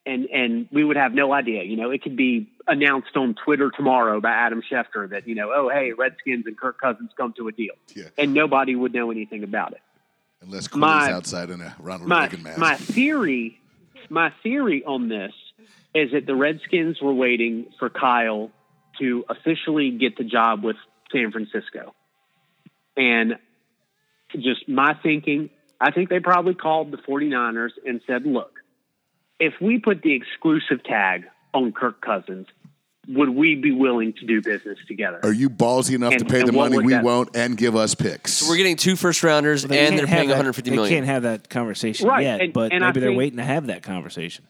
[0.06, 1.62] and and we would have no idea.
[1.64, 5.50] You know, it could be announced on Twitter tomorrow by Adam Schefter that you know,
[5.54, 8.04] oh hey, Redskins and Kirk Cousins come to a deal, Yeah.
[8.18, 9.80] and nobody would know anything about it.
[10.44, 12.58] Unless Cooley's My- outside in a Ronald My Reagan mask.
[12.58, 13.60] my theory,
[14.08, 15.32] my theory on this
[15.94, 18.50] is that the Redskins were waiting for Kyle
[18.98, 20.76] to officially get the job with
[21.12, 21.94] San Francisco,
[22.96, 23.38] and
[24.34, 28.60] just my thinking, I think they probably called the 49ers and said, look,
[29.38, 32.46] if we put the exclusive tag on Kirk Cousins,
[33.08, 35.20] would we be willing to do business together?
[35.22, 38.32] Are you ballsy enough to pay the money we that- won't and give us picks?
[38.34, 41.22] So we're getting two first rounders, They and they're paying that- 150 They can't have
[41.24, 43.82] that conversation Right, yet, and- but and I maybe they're think- waiting to have that
[43.82, 44.44] conversation.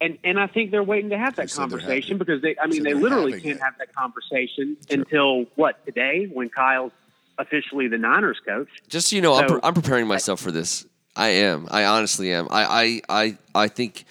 [0.00, 2.94] and and I think they're waiting to have that conversation because they, I mean, they
[2.94, 3.62] literally can't it.
[3.62, 6.92] have that conversation until what today when Kyle's
[7.38, 8.68] officially the Niners coach.
[8.88, 10.86] Just so you know, I'm, pre- I'm preparing myself for this.
[11.16, 11.66] I am.
[11.70, 12.46] I honestly am.
[12.50, 14.04] I, I, I, I think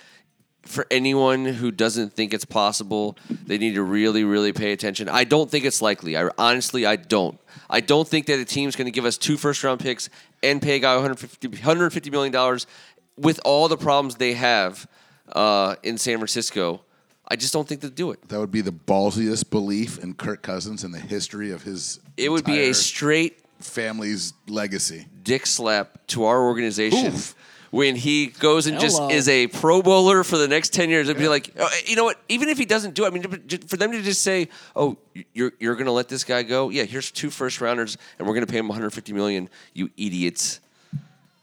[0.68, 5.10] for anyone who doesn't think it's possible, they need to really, really pay attention.
[5.10, 6.18] I don't think it's likely.
[6.18, 7.40] I honestly, I don't.
[7.70, 10.10] I don't think that a team's going to give us two first round picks
[10.44, 12.68] and pay a guy 150, 150 million dollars
[13.18, 14.88] with all the problems they have
[15.34, 16.82] uh, in San Francisco.
[17.30, 18.26] I just don't think they'll do it.
[18.30, 22.30] that would be the ballsiest belief in Kirk Cousins in the history of his It
[22.30, 25.08] would be a straight family's legacy.
[25.24, 27.36] dick slap to our organization Oof.
[27.72, 31.10] When he goes and just is a Pro Bowler for the next ten years.
[31.10, 32.20] It'd be like, oh, you know what?
[32.30, 33.24] Even if he doesn't do it, I mean,
[33.68, 34.98] for them to just say, "Oh,
[35.34, 36.70] you're you're going to let this guy go?
[36.70, 39.50] Yeah, here's two first rounders, and we're going to pay him 150 million.
[39.74, 40.60] You idiots!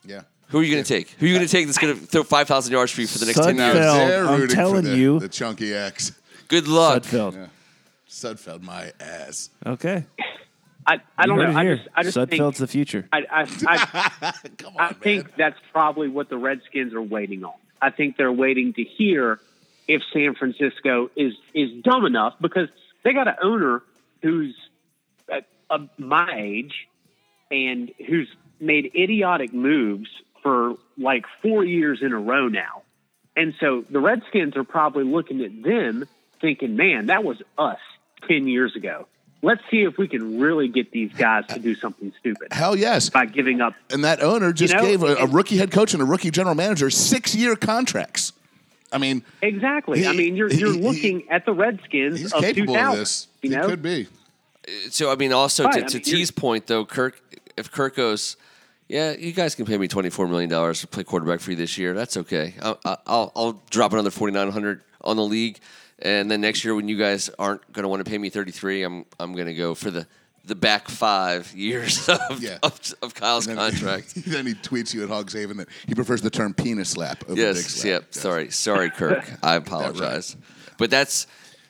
[0.05, 0.23] Yeah.
[0.49, 1.11] Who are you going to take?
[1.11, 3.07] Who are you going to uh, take that's going to throw 5,000 yards for you
[3.07, 3.75] for the next ten years?
[3.75, 5.19] Well, they're I'm rooting for telling the, you.
[5.19, 6.13] the chunky X.
[6.49, 7.03] Good luck.
[7.03, 7.35] Sudfeld.
[7.35, 7.47] Yeah.
[8.09, 9.51] Sudfeld my ass.
[9.67, 10.05] Okay.
[10.87, 11.59] I, I don't know.
[11.59, 13.09] I just I just Sudfeld's think the future.
[13.13, 17.55] I I, I, Come I on, think that's probably what the Redskins are waiting on.
[17.81, 19.41] I think they're waiting to hear
[19.89, 22.69] if San Francisco is is dumb enough because
[23.03, 23.83] they got an owner
[24.23, 24.55] who's
[25.33, 26.87] uh, of my age
[27.51, 28.29] and who's
[28.61, 30.09] made idiotic moves
[30.43, 32.83] for like four years in a row now.
[33.37, 36.07] And so the Redskins are probably looking at them
[36.41, 37.79] thinking, man, that was us
[38.29, 39.07] 10 years ago.
[39.45, 43.11] Let's see if we can really get these guys to do something stupid Hell yes.
[43.11, 45.93] by giving up And that owner just You know, gave a, a rookie head coach
[45.93, 48.33] and a rookie general manager six year contracts.
[48.93, 50.07] I mean, Exactly.
[50.07, 52.93] I mean, you're you're he- looking at the Redskins he's of capable 2000.
[52.93, 53.29] of this.
[53.43, 54.07] You he could be.
[54.91, 57.21] So I mean, also Right, to, I mean, T's point though, Kirk,
[57.57, 58.37] if Kirk goes,
[58.89, 61.57] yeah, you guys can pay me twenty four million dollars to play quarterback for you
[61.57, 61.93] this year.
[61.93, 62.55] That's okay.
[62.63, 65.59] I'll, I'll I'll drop another forty nine hundred on the league,
[66.05, 68.53] and then next year when you guys aren't going to want to pay me thirty
[68.53, 70.07] three, I'm I'm going to go for the
[70.47, 72.59] the back five years of Yeah.
[72.63, 74.15] of, of Kyle's And then- contract.
[74.27, 77.57] then he tweets you at Hogshaven that he prefers the term penis slap over dick
[77.57, 77.65] yes.
[77.67, 77.85] slap.
[77.87, 78.03] Yep.
[78.13, 78.21] Yes.
[78.21, 78.51] Sorry.
[78.51, 79.25] Sorry, Kirk.
[79.43, 80.37] I apologize.
[80.79, 81.27] But that's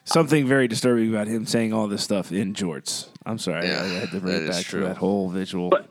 [0.07, 3.07] Something very disturbing about him saying all this stuff in jorts.
[3.25, 3.65] I'm sorry.
[3.67, 4.81] Yeah, I had to bring that it is back true.
[4.81, 5.69] to that whole visual.
[5.69, 5.87] But-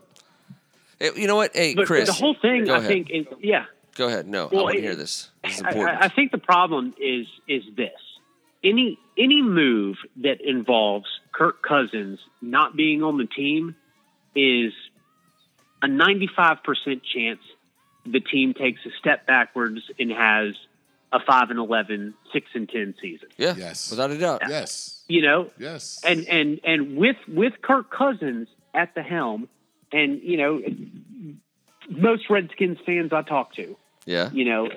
[1.01, 1.53] eh, you know what?
[1.53, 2.07] Hey, but, Chris.
[2.07, 2.87] the whole thing, Go I ahead.
[2.87, 3.65] think, is yeah.
[3.95, 4.25] Go ahead.
[4.27, 5.31] No, I Well, want to it- hear this.
[5.43, 6.01] This is I, important.
[6.01, 7.91] I, I think the problem is is this:
[8.65, 13.75] any any move that involves Kirk Cousins not being on the team
[14.35, 14.73] is
[15.81, 17.39] a 95 percent chance
[18.05, 20.53] the team takes a step backwards and has
[21.13, 23.29] a five and 11, 6 and 10 season.
[23.37, 23.55] yeah.
[23.57, 23.89] Yes.
[23.89, 24.41] Without a doubt.
[24.49, 25.03] Yes.
[25.07, 26.01] You know, Yes.
[26.03, 29.47] and and and with with Kirk Cousins at the helm,
[29.93, 30.61] and you know,
[31.89, 34.29] most Redskins fans I talk to, Yeah.
[34.31, 34.69] you know,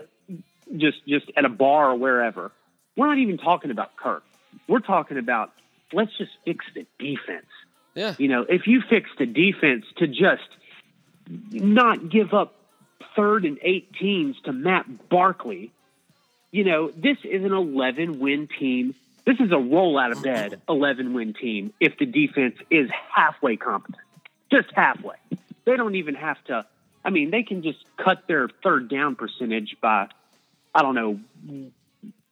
[0.76, 2.52] just just at a bar or wherever,
[2.98, 4.24] we're not even talking about Kirk.
[4.66, 5.52] We're talking about
[5.92, 7.46] let's just fix the defense.
[7.94, 8.14] Yeah.
[8.18, 10.48] You know, if you fix the defense to just
[11.50, 12.54] not give up
[13.16, 15.70] third and 18s to Matt Barkley,
[16.50, 18.94] you know, this is an 11 win team.
[19.24, 20.72] This is a roll out of bed mm-hmm.
[20.72, 24.02] 11 win team if the defense is halfway competent.
[24.50, 25.16] Just halfway.
[25.64, 26.66] They don't even have to
[27.04, 30.08] I mean, they can just cut their third down percentage by,
[30.74, 31.20] I don't know,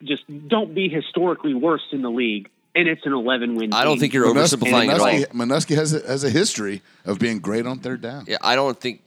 [0.02, 3.72] just don't be historically worst in the league, and it's an 11 win.
[3.72, 4.00] I don't team.
[4.00, 5.06] think you're Manusky, oversimplifying at all.
[5.06, 8.24] Manusky, Manusky has a, has a history of being great on third down.
[8.28, 9.02] Yeah, I don't think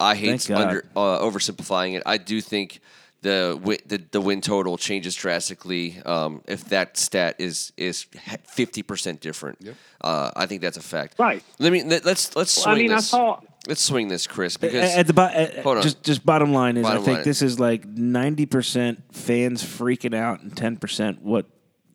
[0.00, 2.02] I hate under uh, oversimplifying it.
[2.06, 2.80] I do think
[3.22, 8.02] the the, the win total changes drastically um, if that stat is is
[8.44, 9.58] fifty percent different.
[10.00, 11.18] Uh, I think that's a fact.
[11.18, 11.42] Right.
[11.58, 13.08] Let me let, let's let's Well, I swing mean, I this.
[13.08, 15.82] saw- Let's swing this, Chris, because at the bo- at, Hold on.
[15.82, 17.24] just just bottom line is Bottom I think line.
[17.24, 21.44] this is like ninety percent fans freaking out and ten percent what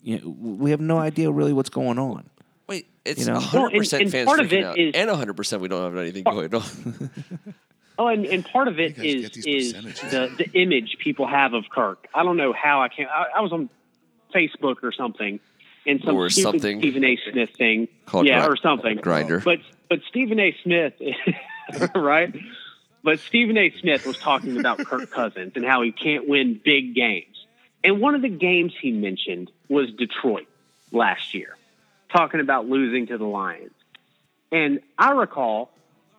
[0.03, 2.29] you know, we have no idea really what's going on.
[2.67, 3.39] wait, it's You know?
[3.39, 5.62] hundred Well, and- percent and fans part of freaking it out, is- and hundred percent
[5.63, 6.31] we don't have anything oh.
[6.47, 7.09] going on.
[7.95, 10.12] Oh, and, and part of it is is get these is percentages.
[10.12, 12.07] the the image people have of Kirk.
[12.13, 13.05] I don't know how I can.
[13.05, 13.69] I, I was on
[14.33, 15.39] Facebook or something,
[15.86, 16.79] and some Or stupid something.
[16.79, 17.19] Stephen A.
[17.31, 17.88] Smith thing.
[18.07, 18.97] Called yeah, Gri- or something.
[18.97, 19.41] Grinder.
[19.45, 19.59] But
[19.89, 20.55] but Stephen A.
[20.63, 20.93] Smith,
[21.95, 22.34] right?
[23.04, 23.71] But Stephen A.
[23.82, 27.45] Smith was talking about Kirk Cousins and how he can't win big games.
[27.84, 30.47] And one of the games he mentioned was Detroit
[30.91, 31.58] last year,
[32.12, 33.73] talking about losing to the Lions.
[34.52, 35.69] And I recall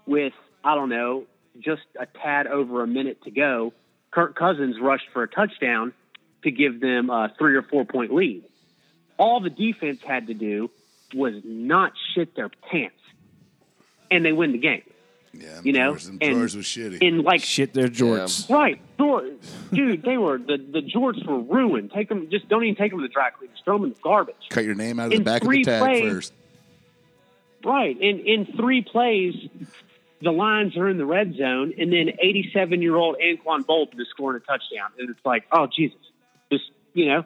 [0.06, 1.24] with, I don't know,
[1.58, 3.72] just a tad over a minute to go,
[4.10, 5.92] Kirk Cousins rushed for a touchdown
[6.42, 8.44] to give them a three or four point lead.
[9.16, 10.70] All the defense had to do
[11.14, 12.98] was not shit their pants,
[14.10, 14.82] and they win the game.
[15.40, 17.02] Yeah, You know, Drawers, them and drawers was shitty.
[17.02, 18.48] in like Shit, their jorts.
[18.50, 19.30] Right, Jor-
[19.72, 21.92] dude, they were the the jorts were ruined.
[21.92, 23.58] Take them, just don't even take them to the dry cleaners.
[23.64, 24.36] Throw them in the garbage.
[24.50, 26.32] Cut your name out of the in back of the tag plays- first.
[27.64, 29.34] Right, in in three plays,
[30.20, 34.06] the Lions are in the red zone, and then 87 year old Anquan Boldin is
[34.10, 35.96] scoring a touchdown, and it's like, oh Jesus,
[36.52, 37.24] just you know,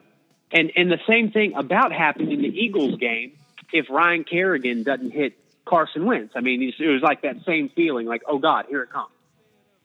[0.53, 3.33] and and the same thing about happened in the Eagles game.
[3.73, 5.37] If Ryan Kerrigan doesn't hit
[5.69, 8.91] Carson Wentz, I mean, it was like that same feeling, like oh God, here it
[8.91, 9.13] comes,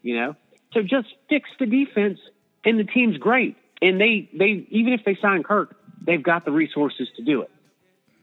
[0.02, 0.36] you know.
[0.74, 2.20] So just fix the defense,
[2.66, 3.58] and the team's great.
[3.82, 7.52] And they they even if they sign Kirk, they've got the resources to do it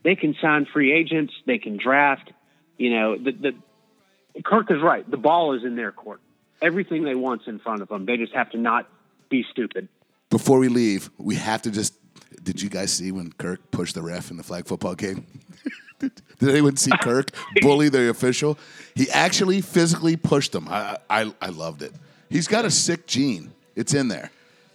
[0.02, 2.32] they can sign free agents, they can draft.
[2.78, 5.08] You know, the, the Kirk is right.
[5.08, 6.20] The ball is in their court.
[6.62, 8.06] Everything they want's in front of them.
[8.06, 8.88] They just have to not
[9.28, 9.88] be stupid.
[10.30, 11.94] Before we leave, we have to just.
[12.42, 15.26] Did you guys see when Kirk pushed the ref in the flag football game?
[16.00, 17.30] Did anyone see Kirk
[17.62, 18.58] bully the official?
[18.94, 20.66] He actually physically pushed him.
[20.68, 21.92] I, I, I loved it.
[22.28, 23.52] He's got a sick gene.
[23.76, 24.30] It's in there.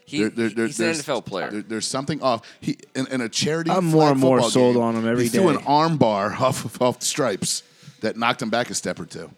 [0.06, 1.50] He- he's an there's- NFL player.
[1.52, 2.42] there- there's something off.
[2.62, 3.72] He in, in a charity.
[3.72, 5.58] I'm more and more sold game, on him every he threw day.
[5.60, 7.64] an arm bar off of, off the stripes
[8.02, 9.32] that knocked him back a step or two.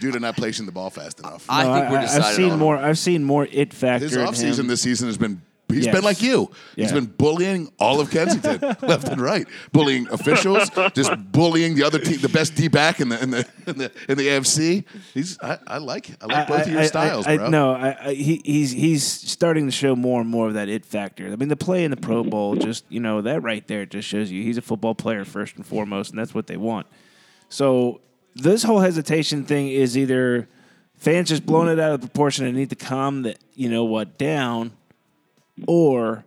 [0.00, 1.46] Due to not placing the ball fast enough.
[1.48, 2.76] I No, think we're I, decided have seen on more.
[2.76, 4.04] I've seen more it factor.
[4.06, 5.40] His in offseason this season has been
[5.74, 5.94] he's Yes.
[5.94, 6.50] been like you.
[6.76, 11.98] He's been bullying all of Kensington, left and right, bullying officials, just bullying the other
[11.98, 14.84] team, the best D back in the in the in the, in the AFC.
[15.12, 17.48] He's I, I like I like both of your styles, I, bro.
[17.50, 20.84] no, I, I, he, he's he's starting to show more and more of that it
[20.86, 21.26] factor.
[21.30, 24.08] I mean, the play in the Pro Bowl, just you know, that right there just
[24.08, 26.86] shows you he's a football player first and foremost, and that's what they want.
[27.48, 28.00] So
[28.34, 30.48] this whole hesitation thing is either
[30.96, 34.18] fans just blowing it out of proportion and need to calm the you know what
[34.18, 34.72] down,
[35.66, 36.24] or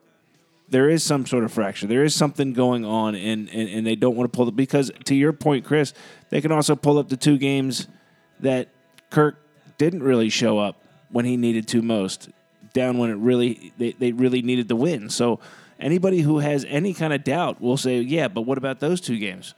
[0.70, 1.88] there is some sort of fracture.
[1.88, 4.92] There is something going on, and, and, and they don't want to pull it because,
[5.06, 5.94] to your point, Chris,
[6.30, 7.88] they can also pull up the two games
[8.42, 8.68] that
[9.10, 9.40] Kirk
[9.78, 12.30] didn't really show up when he needed to most,
[12.74, 15.10] down when it really they, they really needed to win.
[15.10, 15.40] So
[15.80, 19.18] anybody who has any kind of doubt will say, yeah, but what about those two
[19.18, 19.54] games?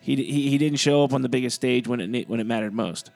[0.00, 2.72] He, he, he didn't show up on the biggest stage when it when it mattered
[2.72, 3.10] most.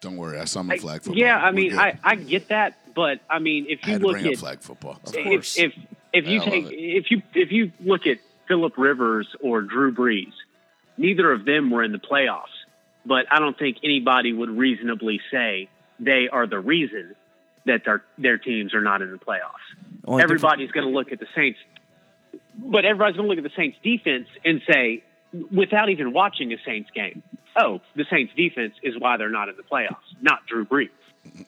[0.00, 1.18] Don't worry, I saw him in flag football.
[1.18, 1.78] Yeah, I mean.
[1.78, 4.32] I, I get that, but I mean, if I you had to look bring at
[4.34, 5.00] up flag football.
[5.04, 5.58] course.
[5.58, 9.28] if if, if you Yeah, I take if you if you look at Philip Rivers
[9.40, 10.32] or Drew Brees,
[10.96, 12.44] neither of them were in the playoffs.
[13.06, 17.14] But I don't think anybody would reasonably say they are the reason
[17.66, 19.78] that their their teams are not in the playoffs.
[20.04, 21.58] Only everybody's going to look at the Saints,
[22.56, 25.02] but everybody's going to look at the Saints defense and say,
[25.50, 27.22] without even watching a Saints game,
[27.56, 30.90] oh, the Saints defense is why they're not in the playoffs, not Drew Brees.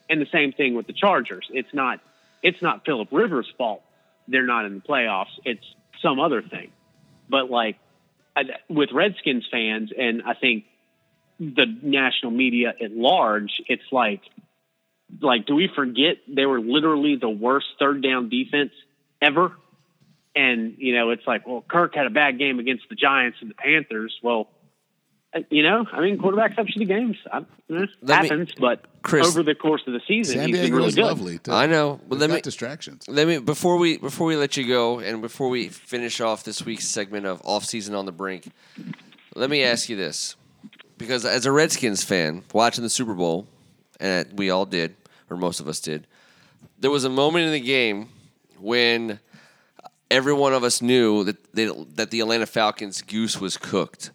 [0.09, 1.47] And the same thing with the Chargers.
[1.51, 2.01] It's not
[2.43, 3.83] it's not Philip Rivers' fault
[4.29, 5.39] they're not in the playoffs.
[5.45, 5.65] It's
[6.01, 6.71] some other thing.
[7.29, 7.79] But like
[8.37, 10.65] I- with Redskins fans, and I think
[11.39, 14.21] the national media at large, it's like
[15.21, 18.73] like do we forget they were literally the worst third down defense
[19.21, 19.53] ever?
[20.35, 23.51] And you know, it's like, well, Kirk had a bad game against the Giants and
[23.51, 24.19] the Panthers.
[24.23, 24.49] Well,
[25.51, 27.17] you know, I mean, quarterbacks have shitty games.
[27.33, 30.57] I, eh, Let me- happens, but Chris- over the course of the season, San he's
[30.57, 31.05] been Diego really is good.
[31.05, 31.39] lovely.
[31.39, 31.53] Too.
[31.53, 32.01] I know.
[32.03, 33.05] But We've let got me distractions.
[33.09, 36.65] let me before we before we let you go and before we finish off this
[36.65, 38.51] week's segment of off season on the brink.
[39.35, 40.37] Let me ask you this,
[40.99, 43.47] because as a Redskins fan watching the Super Bowl,
[43.99, 44.95] and we all did,
[45.31, 46.07] or most of us did.
[46.79, 48.09] There was a moment in the game
[48.59, 49.19] when
[50.11, 54.11] every one of us knew that they, that the Atlanta Falcons goose was cooked.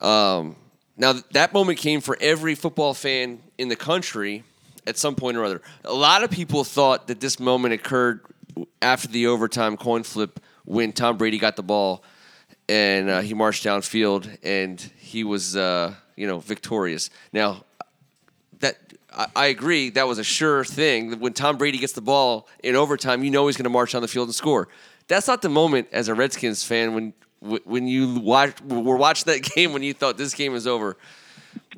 [0.00, 0.56] Um,
[0.96, 4.44] now that moment came for every football fan in the country
[4.86, 5.62] at some point or other.
[5.84, 8.20] A lot of people thought that this moment occurred
[8.80, 12.02] after the overtime coin flip when Tom Brady got the ball
[12.68, 17.10] and uh, he marched downfield and he was uh, you know victorious.
[17.32, 17.64] Now
[18.60, 18.76] that
[19.12, 21.20] I, I agree that was a sure thing.
[21.20, 24.02] When Tom Brady gets the ball in overtime, you know he's going to march on
[24.02, 24.68] the field and score.
[25.08, 27.12] That's not the moment as a Redskins fan when
[27.64, 30.96] when you watch were watching that game when you thought this game was over.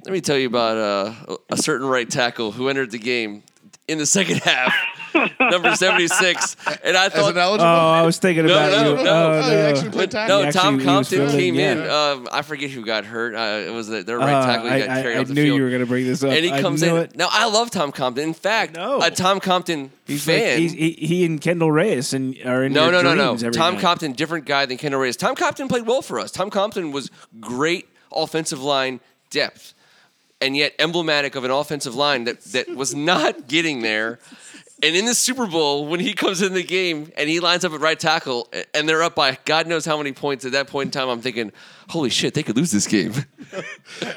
[0.04, 3.42] Let me tell you about uh, a certain right tackle who entered the game
[3.88, 4.74] in the second half,
[5.40, 7.38] number seventy six, and I thought an.
[7.60, 9.04] Oh, I was thinking No, about no, you.
[9.04, 9.10] no.
[9.10, 9.68] Oh, Oh, you no.
[9.70, 10.38] actually played tackle?
[10.40, 11.90] no, He Tom actually- he was Compton filling came in.
[11.90, 13.34] Um, I forget who got hurt.
[13.34, 14.70] Uh, it was the, their right Uh, tackle.
[14.70, 15.56] He got I, carried I off the knew field.
[15.56, 16.30] you were going to bring this up.
[16.30, 17.02] and he I comes knew in.
[17.04, 17.16] It.
[17.16, 18.24] Now I love Tom Compton.
[18.24, 20.58] In fact, a Tom Compton He's like, fan.
[20.58, 23.24] he's, he, he and Kendall Reyes and are in no, your no, no, no.
[23.28, 23.80] dreams every Tom night.
[23.82, 25.16] Compton, different guy than Kendall Reyes.
[25.16, 26.30] Tom Compton played well for us.
[26.30, 27.10] Tom Compton was
[27.40, 29.74] great offensive line depth,
[30.40, 34.18] and yet emblematic of an offensive line that that was not getting there.
[34.80, 37.72] And in the Super Bowl, when he comes in the game and he lines up
[37.72, 40.86] at right tackle, and they're up by God knows how many points at that point
[40.86, 41.50] in time, I'm thinking,
[41.88, 43.12] "Holy shit, they could lose this game."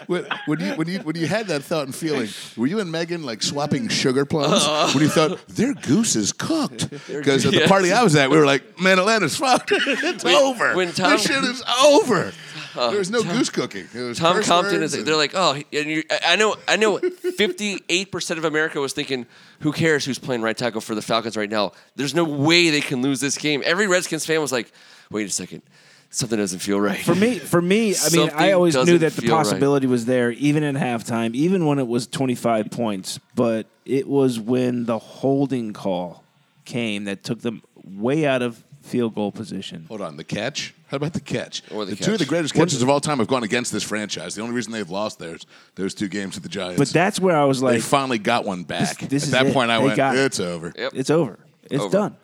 [0.08, 2.92] When, when you when you when you had that thought and feeling, were you and
[2.92, 4.92] Megan like swapping sugar plums uh-huh.
[4.94, 6.90] when you thought their goose is cooked?
[7.08, 7.70] Because at the Yes.
[7.70, 9.72] party I was at, we were like, "Man, Atlanta's fucked.
[9.74, 10.76] it's over.
[10.76, 12.34] when Tom- this shit is over.
[12.76, 13.88] Uh, There's no goose cooking.
[13.94, 14.94] It was Tom Compton is.
[14.94, 16.98] and- They're like, oh, and you, I know, I know.
[17.38, 19.26] Fifty-eight percent of America was thinking,
[19.62, 21.72] who cares who's playing right tackle for the Falcons right now?
[21.96, 23.62] There's no way they can lose this game.
[23.66, 24.72] Every Redskins fan was like,
[25.10, 25.62] wait a second,
[26.10, 27.00] something doesn't feel right.
[27.00, 29.44] For me, for me, I mean, Something I always knew that the feel right.
[29.44, 33.20] possibility was there, even in halftime, even when it was 25 points.
[33.36, 36.24] But it was when the holding call
[36.66, 39.86] came that took them way out of field goal position.
[39.88, 40.74] Hold on, the catch.
[40.92, 41.64] How about the catch?
[41.72, 44.36] Or the two of the greatest catches of all time have gone against this franchise.
[44.36, 46.78] The only reason they've lost theirs those two games with the Giants.
[46.80, 48.98] But that's where I was like, they finally got one back.
[49.00, 49.54] this At is that it.
[49.54, 50.20] point, I They went, got it.
[50.26, 50.92] "It's over." Yep.
[50.96, 51.40] it's over.
[51.64, 51.92] It's Over.
[51.98, 52.18] done.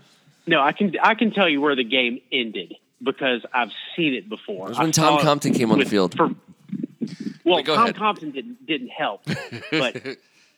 [0.47, 4.27] No, I can I can tell you where the game ended because I've seen it
[4.27, 4.65] before.
[4.65, 6.15] It was when I Tom Compton came on the field.
[6.17, 6.29] For,
[7.45, 7.95] well, Tom ahead.
[7.95, 9.21] Compton didn't didn't help,
[9.71, 9.95] but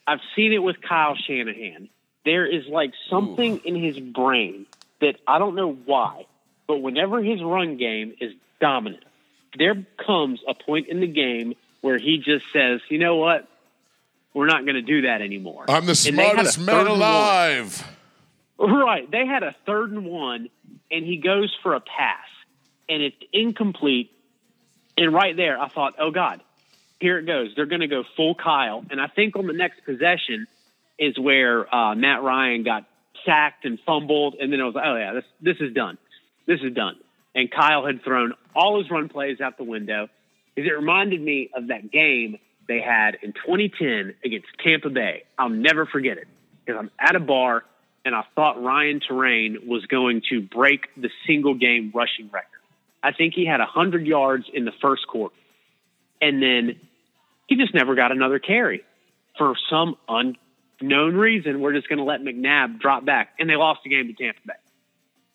[0.07, 1.89] I've seen it with Kyle Shanahan.
[2.25, 4.65] There is like something in his brain
[5.01, 6.25] that I don't know why,
[6.69, 9.03] but whenever his run game is dominant,
[9.57, 13.47] there comes a point in the game where he just says, "You know what?
[14.35, 16.75] We're not going to do that anymore." I'm the And they had a smartest man
[16.75, 16.99] third and one.
[16.99, 17.87] alive.
[18.59, 19.09] Right.
[19.09, 20.49] They had a third and one,
[20.91, 22.27] and he goes for a pass,
[22.87, 24.11] and it's incomplete.
[24.95, 26.41] And right there, I thought, oh, God,
[26.99, 27.55] here it goes.
[27.55, 28.83] They're going to go full Kyle.
[28.91, 30.45] And I think on the next possession
[30.99, 32.85] is where uh, Matt Ryan got
[33.25, 34.35] sacked and fumbled.
[34.35, 35.97] And then I was like, oh, yeah, this, this is done.
[36.49, 36.95] This is done.
[37.35, 40.09] And Kyle had thrown all his run plays out the window.
[40.55, 45.23] Because it reminded me of that game they had in 2010 against Tampa Bay.
[45.37, 46.27] I'll never forget it
[46.65, 47.63] because I'm at a bar
[48.03, 52.47] and I thought Ryan Torain was going to break the single game rushing record.
[53.03, 55.35] I think he had 100 yards in the first quarter.
[56.19, 56.79] And then
[57.47, 58.81] he just never got another carry.
[59.37, 63.35] For some unknown reason, we're just going to let McNabb drop back.
[63.37, 64.53] And they lost the game to Tampa Bay.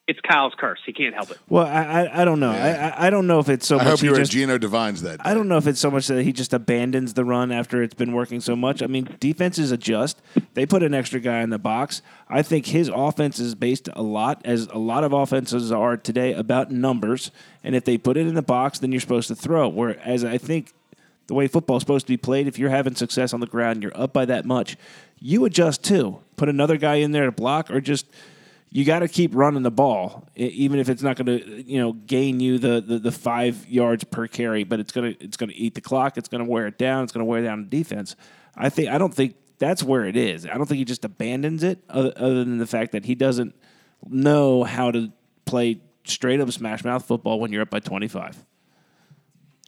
[0.06, 0.80] It's Kyle's curse.
[0.84, 1.38] He can't help it.
[1.48, 2.50] Well, I, I, I don't know.
[2.50, 4.34] I, I, I don't know if it's so I much hope you were just at
[4.34, 5.22] Gino Divines that day.
[5.24, 7.94] I don't know if it's so much that he just abandons the run after it's
[7.94, 8.82] been working so much.
[8.82, 10.20] I mean, defenses adjust.
[10.52, 12.02] They put an extra guy in the box.
[12.28, 16.34] I think his offense is based a lot, as a lot of offenses are today,
[16.34, 17.30] about numbers.
[17.62, 19.68] And if they put it in the box, then you're supposed to throw.
[19.68, 20.74] Whereas I think
[21.28, 23.82] the way football is supposed to be played, if you're having success on the ground,
[23.82, 24.76] you're up by that much,
[25.18, 26.18] you adjust too.
[26.36, 28.06] Put another guy in there to block, or just
[28.74, 31.92] you got to keep running the ball, even if it's not going to, you know,
[31.92, 34.64] gain you the, the, the five yards per carry.
[34.64, 36.18] But it's gonna it's gonna eat the clock.
[36.18, 37.04] It's gonna wear it down.
[37.04, 38.16] It's gonna wear down the defense.
[38.56, 40.44] I think I don't think that's where it is.
[40.44, 43.54] I don't think he just abandons it, other, than the fact that he doesn't
[44.08, 45.12] know how to
[45.44, 48.44] play straight up smash mouth football when you're up by twenty five.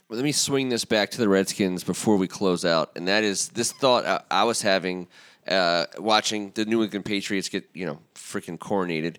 [0.08, 3.50] Let me swing this back to the Redskins before we close out, and that is
[3.50, 5.06] this thought I, I was having
[5.48, 9.16] uh, watching the New England Patriots get you know freaking coronated.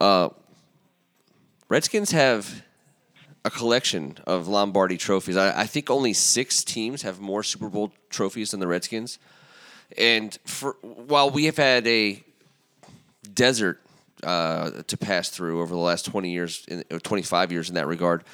[0.00, 0.30] Uh,
[1.68, 2.62] Redskins have
[3.44, 5.36] a collection of Lombardi trophies.
[5.36, 9.18] I, I think only six teams have more Super Bowl trophies than the Redskins,
[9.96, 12.22] and for while we have had a
[13.34, 13.80] desert
[14.22, 17.86] uh, to pass through over the last twenty years, in, twenty five years in that
[17.86, 18.24] regard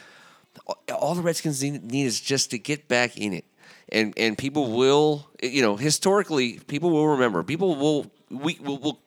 [0.93, 3.45] all the Redskins need, need is just to get back in it.
[3.91, 9.01] And and people will you know historically people will remember people will we will will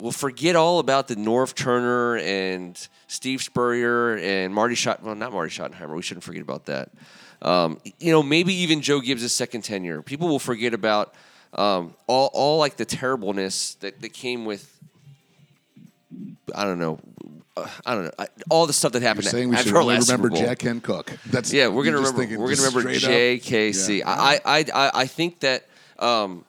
[0.00, 5.02] will forget all about the Norv Turner and Steve Spurrier and Marty Schott.
[5.02, 5.96] Well, not Marty Schottenheimer.
[5.96, 6.90] We shouldn't forget about that.
[7.42, 10.02] Um, you know, maybe even Joe Gibbs' second tenure.
[10.02, 11.14] People will forget about
[11.54, 14.72] um, all, all like the terribleness that, that came with.
[16.54, 17.00] I don't know.
[17.56, 18.10] Uh, I don't know.
[18.18, 20.36] I, all the stuff that You're happened saying we after should last remember.
[20.36, 21.12] Jack Kent Cooke.
[21.26, 22.38] That's Yeah, we're gonna remember.
[22.38, 22.90] We're gonna remember.
[22.90, 23.98] JKC.
[23.98, 24.10] Yeah.
[24.10, 25.66] I, I, I, I think that
[25.98, 26.44] um,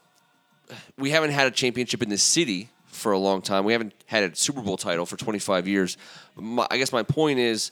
[0.98, 3.64] we haven't had a championship in this city for a long time.
[3.64, 5.98] We haven't had a Super Bowl title for 25 years.
[6.36, 7.72] My, I guess my point is,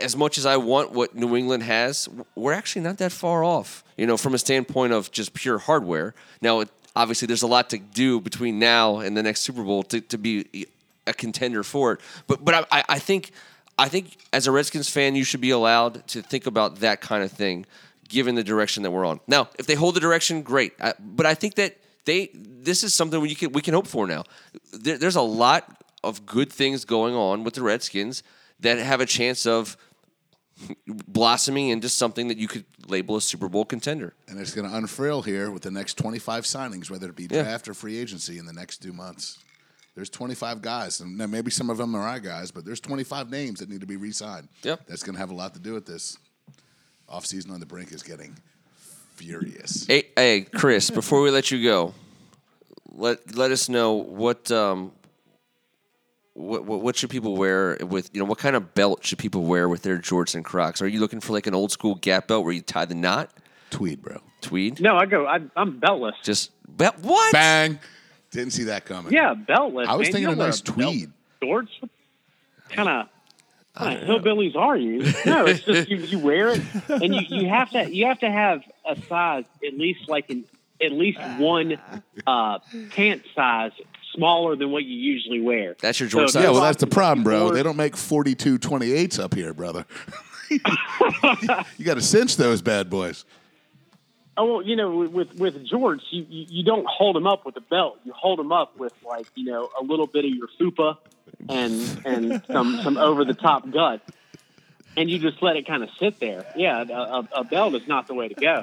[0.00, 3.84] as much as I want what New England has, we're actually not that far off.
[3.96, 6.14] You know, from a standpoint of just pure hardware.
[6.40, 9.82] Now, it, obviously, there's a lot to do between now and the next Super Bowl
[9.84, 10.66] to, to be
[11.06, 12.00] a contender for it.
[12.26, 13.32] But but I, I think
[13.78, 17.24] I think as a Redskins fan, you should be allowed to think about that kind
[17.24, 17.66] of thing,
[18.08, 19.20] given the direction that we're on.
[19.26, 20.72] Now, if they hold the direction, great.
[20.80, 24.06] I, but I think that they this is something we can we can hope for
[24.06, 24.24] now.
[24.72, 28.22] There, there's a lot of good things going on with the Redskins
[28.60, 29.76] that have a chance of
[30.86, 34.14] blossoming into something that you could label a Super Bowl contender.
[34.28, 37.42] And it's going to unfurl here with the next 25 signings, whether it be Yeah.
[37.42, 39.38] draft or free agency in the next two months.
[39.94, 43.30] There's 25 guys, and now maybe some of them are our guys, but there's 25
[43.30, 44.48] names that need to be re-signed.
[44.62, 44.86] Yep.
[44.86, 46.16] That's going to have a lot to do with this.
[47.10, 48.34] Offseason on the brink is getting
[49.16, 49.86] furious.
[49.86, 51.92] Hey, hey, Chris, before we let you go,
[52.90, 54.92] let let us know what um
[56.34, 59.44] what, what what should people wear with you know what kind of belt should people
[59.44, 60.80] wear with their jorts and Crocs?
[60.80, 63.30] Are you looking for like an old school Gap belt where you tie the knot,
[63.70, 64.20] Tweed, bro.
[64.40, 64.80] tweed?
[64.80, 65.26] No, I go.
[65.26, 66.12] I, I'm beltless.
[66.22, 67.32] Just belt what?
[67.32, 67.78] Bang!
[68.32, 69.12] Didn't see that coming.
[69.12, 69.86] Yeah, beltless.
[69.86, 70.12] I was man.
[70.12, 71.12] thinking You a nice belt tweed.
[71.42, 71.72] Shorts.
[72.70, 73.08] Kind of.
[73.74, 75.00] Kind of hillbillies are you?
[75.24, 78.30] No, it's just you, you wear it, and you, you have to you have to
[78.30, 80.44] have a size at least like in
[80.82, 81.78] at least one
[82.26, 82.58] uh,
[82.90, 83.72] pant size
[84.14, 85.74] smaller than what you usually wear.
[85.80, 86.42] That's your So size.
[86.42, 87.52] Yeah, well, that's the problem, bro.
[87.52, 89.86] They don't make 42 28s up here, brother.
[90.50, 90.58] you
[91.84, 93.24] got to cinch those bad boys.
[94.36, 97.56] Oh, well, you know, with with, George, you, you you don't hold him up with
[97.56, 97.98] a belt.
[98.04, 100.96] You hold him up with like you know a little bit of your fupa
[101.48, 104.00] and and some some over the top gut,
[104.96, 106.46] and you just let it kind of sit there.
[106.56, 108.62] Yeah, a, a, belt is not the way to go.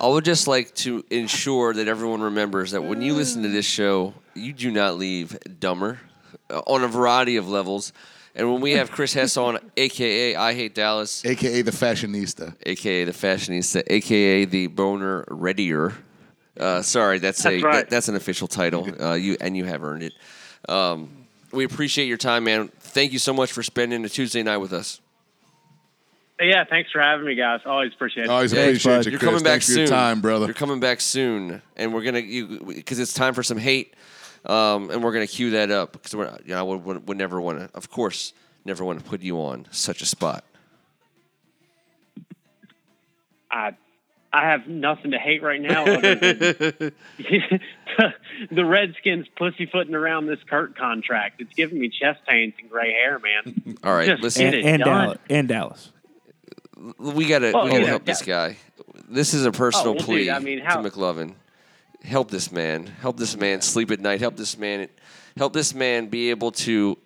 [0.00, 3.66] I would just like to ensure that everyone remembers that when you listen to this
[3.66, 6.00] show, you do not leave dumber
[6.48, 7.92] uh, on a variety of levels.
[8.40, 12.54] And when we have Chris Hess on, aka I Hate Dallas, AKA the fashionista.
[12.64, 15.92] aka the fashionista, aka the boner readier.
[16.58, 17.72] Uh, sorry, that's, a That's right.
[17.74, 18.88] that- that's an official title.
[19.00, 20.14] Uh, you and you have earned it.
[20.70, 21.10] Um,
[21.52, 22.68] we appreciate your time, man.
[22.80, 25.00] Thank you so much for spending a Tuesday night with us.
[26.40, 27.60] Yeah, thanks for having me, guys.
[27.66, 28.30] Always appreciate it.
[28.30, 29.04] Always appreciate bud.
[29.04, 29.28] you, You're Chris.
[29.28, 29.78] coming back Thanks for soon.
[29.80, 30.46] your time, brother.
[30.46, 33.92] You're coming back soon, and we're gonna you because it's time for some hate,
[34.46, 37.18] um, and we're gonna cue that up because we're you know I would, would, would
[37.18, 38.32] never want to, of course,
[38.64, 40.44] never want to put you on such a spot.
[43.50, 43.74] I
[44.32, 45.82] I have nothing to hate right now.
[45.84, 46.92] Other than
[48.52, 51.40] the Redskins pussyfooting around this Kirk contract.
[51.40, 53.76] It's giving me chest pains and gray hair, man.
[53.84, 54.82] All right, Just listen, and, it and.
[54.84, 55.18] Dallas.
[55.28, 55.92] And Dallas.
[56.98, 58.12] we gotta Oh, we gotta yeah, help yeah.
[58.12, 58.56] this guy.
[59.08, 61.34] This is a personal Oh, well, dude, plea I mean, how- to McLovin.
[62.04, 62.86] Help this man.
[62.86, 64.20] Help this man sleep at night.
[64.20, 64.88] Help this man.
[65.36, 66.96] Help this man be able to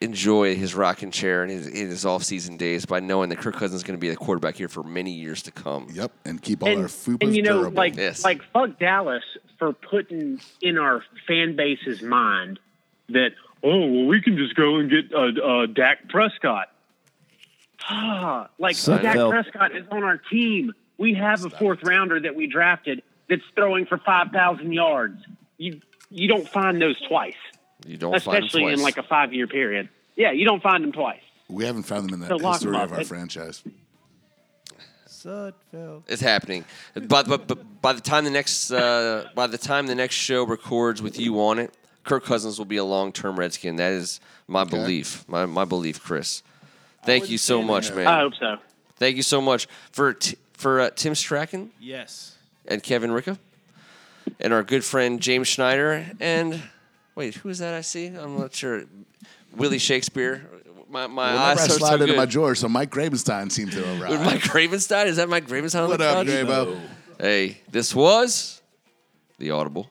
[0.00, 3.74] enjoy his rocking chair in his, in his off-season days by knowing that Kirk Cousins
[3.74, 5.88] is going to be the quarterback here for many years to come.
[5.92, 7.76] Yep, and keep all and, our fupas and you know, durable.
[7.76, 8.24] like Yes.
[8.24, 9.24] like fuck Dallas
[9.58, 12.58] for putting in our fan base's mind
[13.08, 13.30] that
[13.62, 16.70] oh well we can just go and get uh, uh, Dak Prescott.
[17.88, 20.74] Ah, like Dak Prescott is on our team.
[20.98, 25.22] We have a fourth rounder that we drafted that's throwing for five thousand yards.
[25.58, 27.34] You you don't find those twice,
[27.86, 29.88] You don't find him especially in like a five year period.
[30.16, 31.20] Yeah, you don't find them twice.
[31.48, 33.62] we haven't found them in the lock history of our It- franchise.
[35.08, 36.02] Sudfeld.
[36.06, 36.64] It's happening.
[36.94, 40.44] But, but, but by the time the next uh, by the time the next show
[40.44, 41.72] records with you on it,
[42.04, 43.76] Kirk Cousins will be a long term Redskin.
[43.76, 45.24] That is my belief.
[45.28, 46.42] My my belief, Chris.
[47.04, 48.06] Thank you so much, man.
[48.06, 48.56] I hope so.
[48.96, 52.33] Thank you so much for t- for uh, Tim Strachan Yes.
[52.66, 53.38] And Kevin Ricka,
[54.40, 56.06] and our good friend James Schneider.
[56.20, 56.60] And
[57.14, 57.74] wait, who is that?
[57.74, 58.06] I see.
[58.06, 58.84] I'm not sure.
[59.56, 60.48] Willie Shakespeare.
[60.88, 62.16] My my Whenever eyes I are so slide into good.
[62.16, 64.20] my drawer, so Mike Gravenstein seemed to arrive.
[64.24, 65.06] Mike Gravenstein.
[65.06, 65.84] Is that Mike Gravenstein?
[65.84, 66.26] on what up?
[66.26, 66.78] Grabo?
[67.18, 68.62] Hey, this was
[69.38, 69.88] the Audible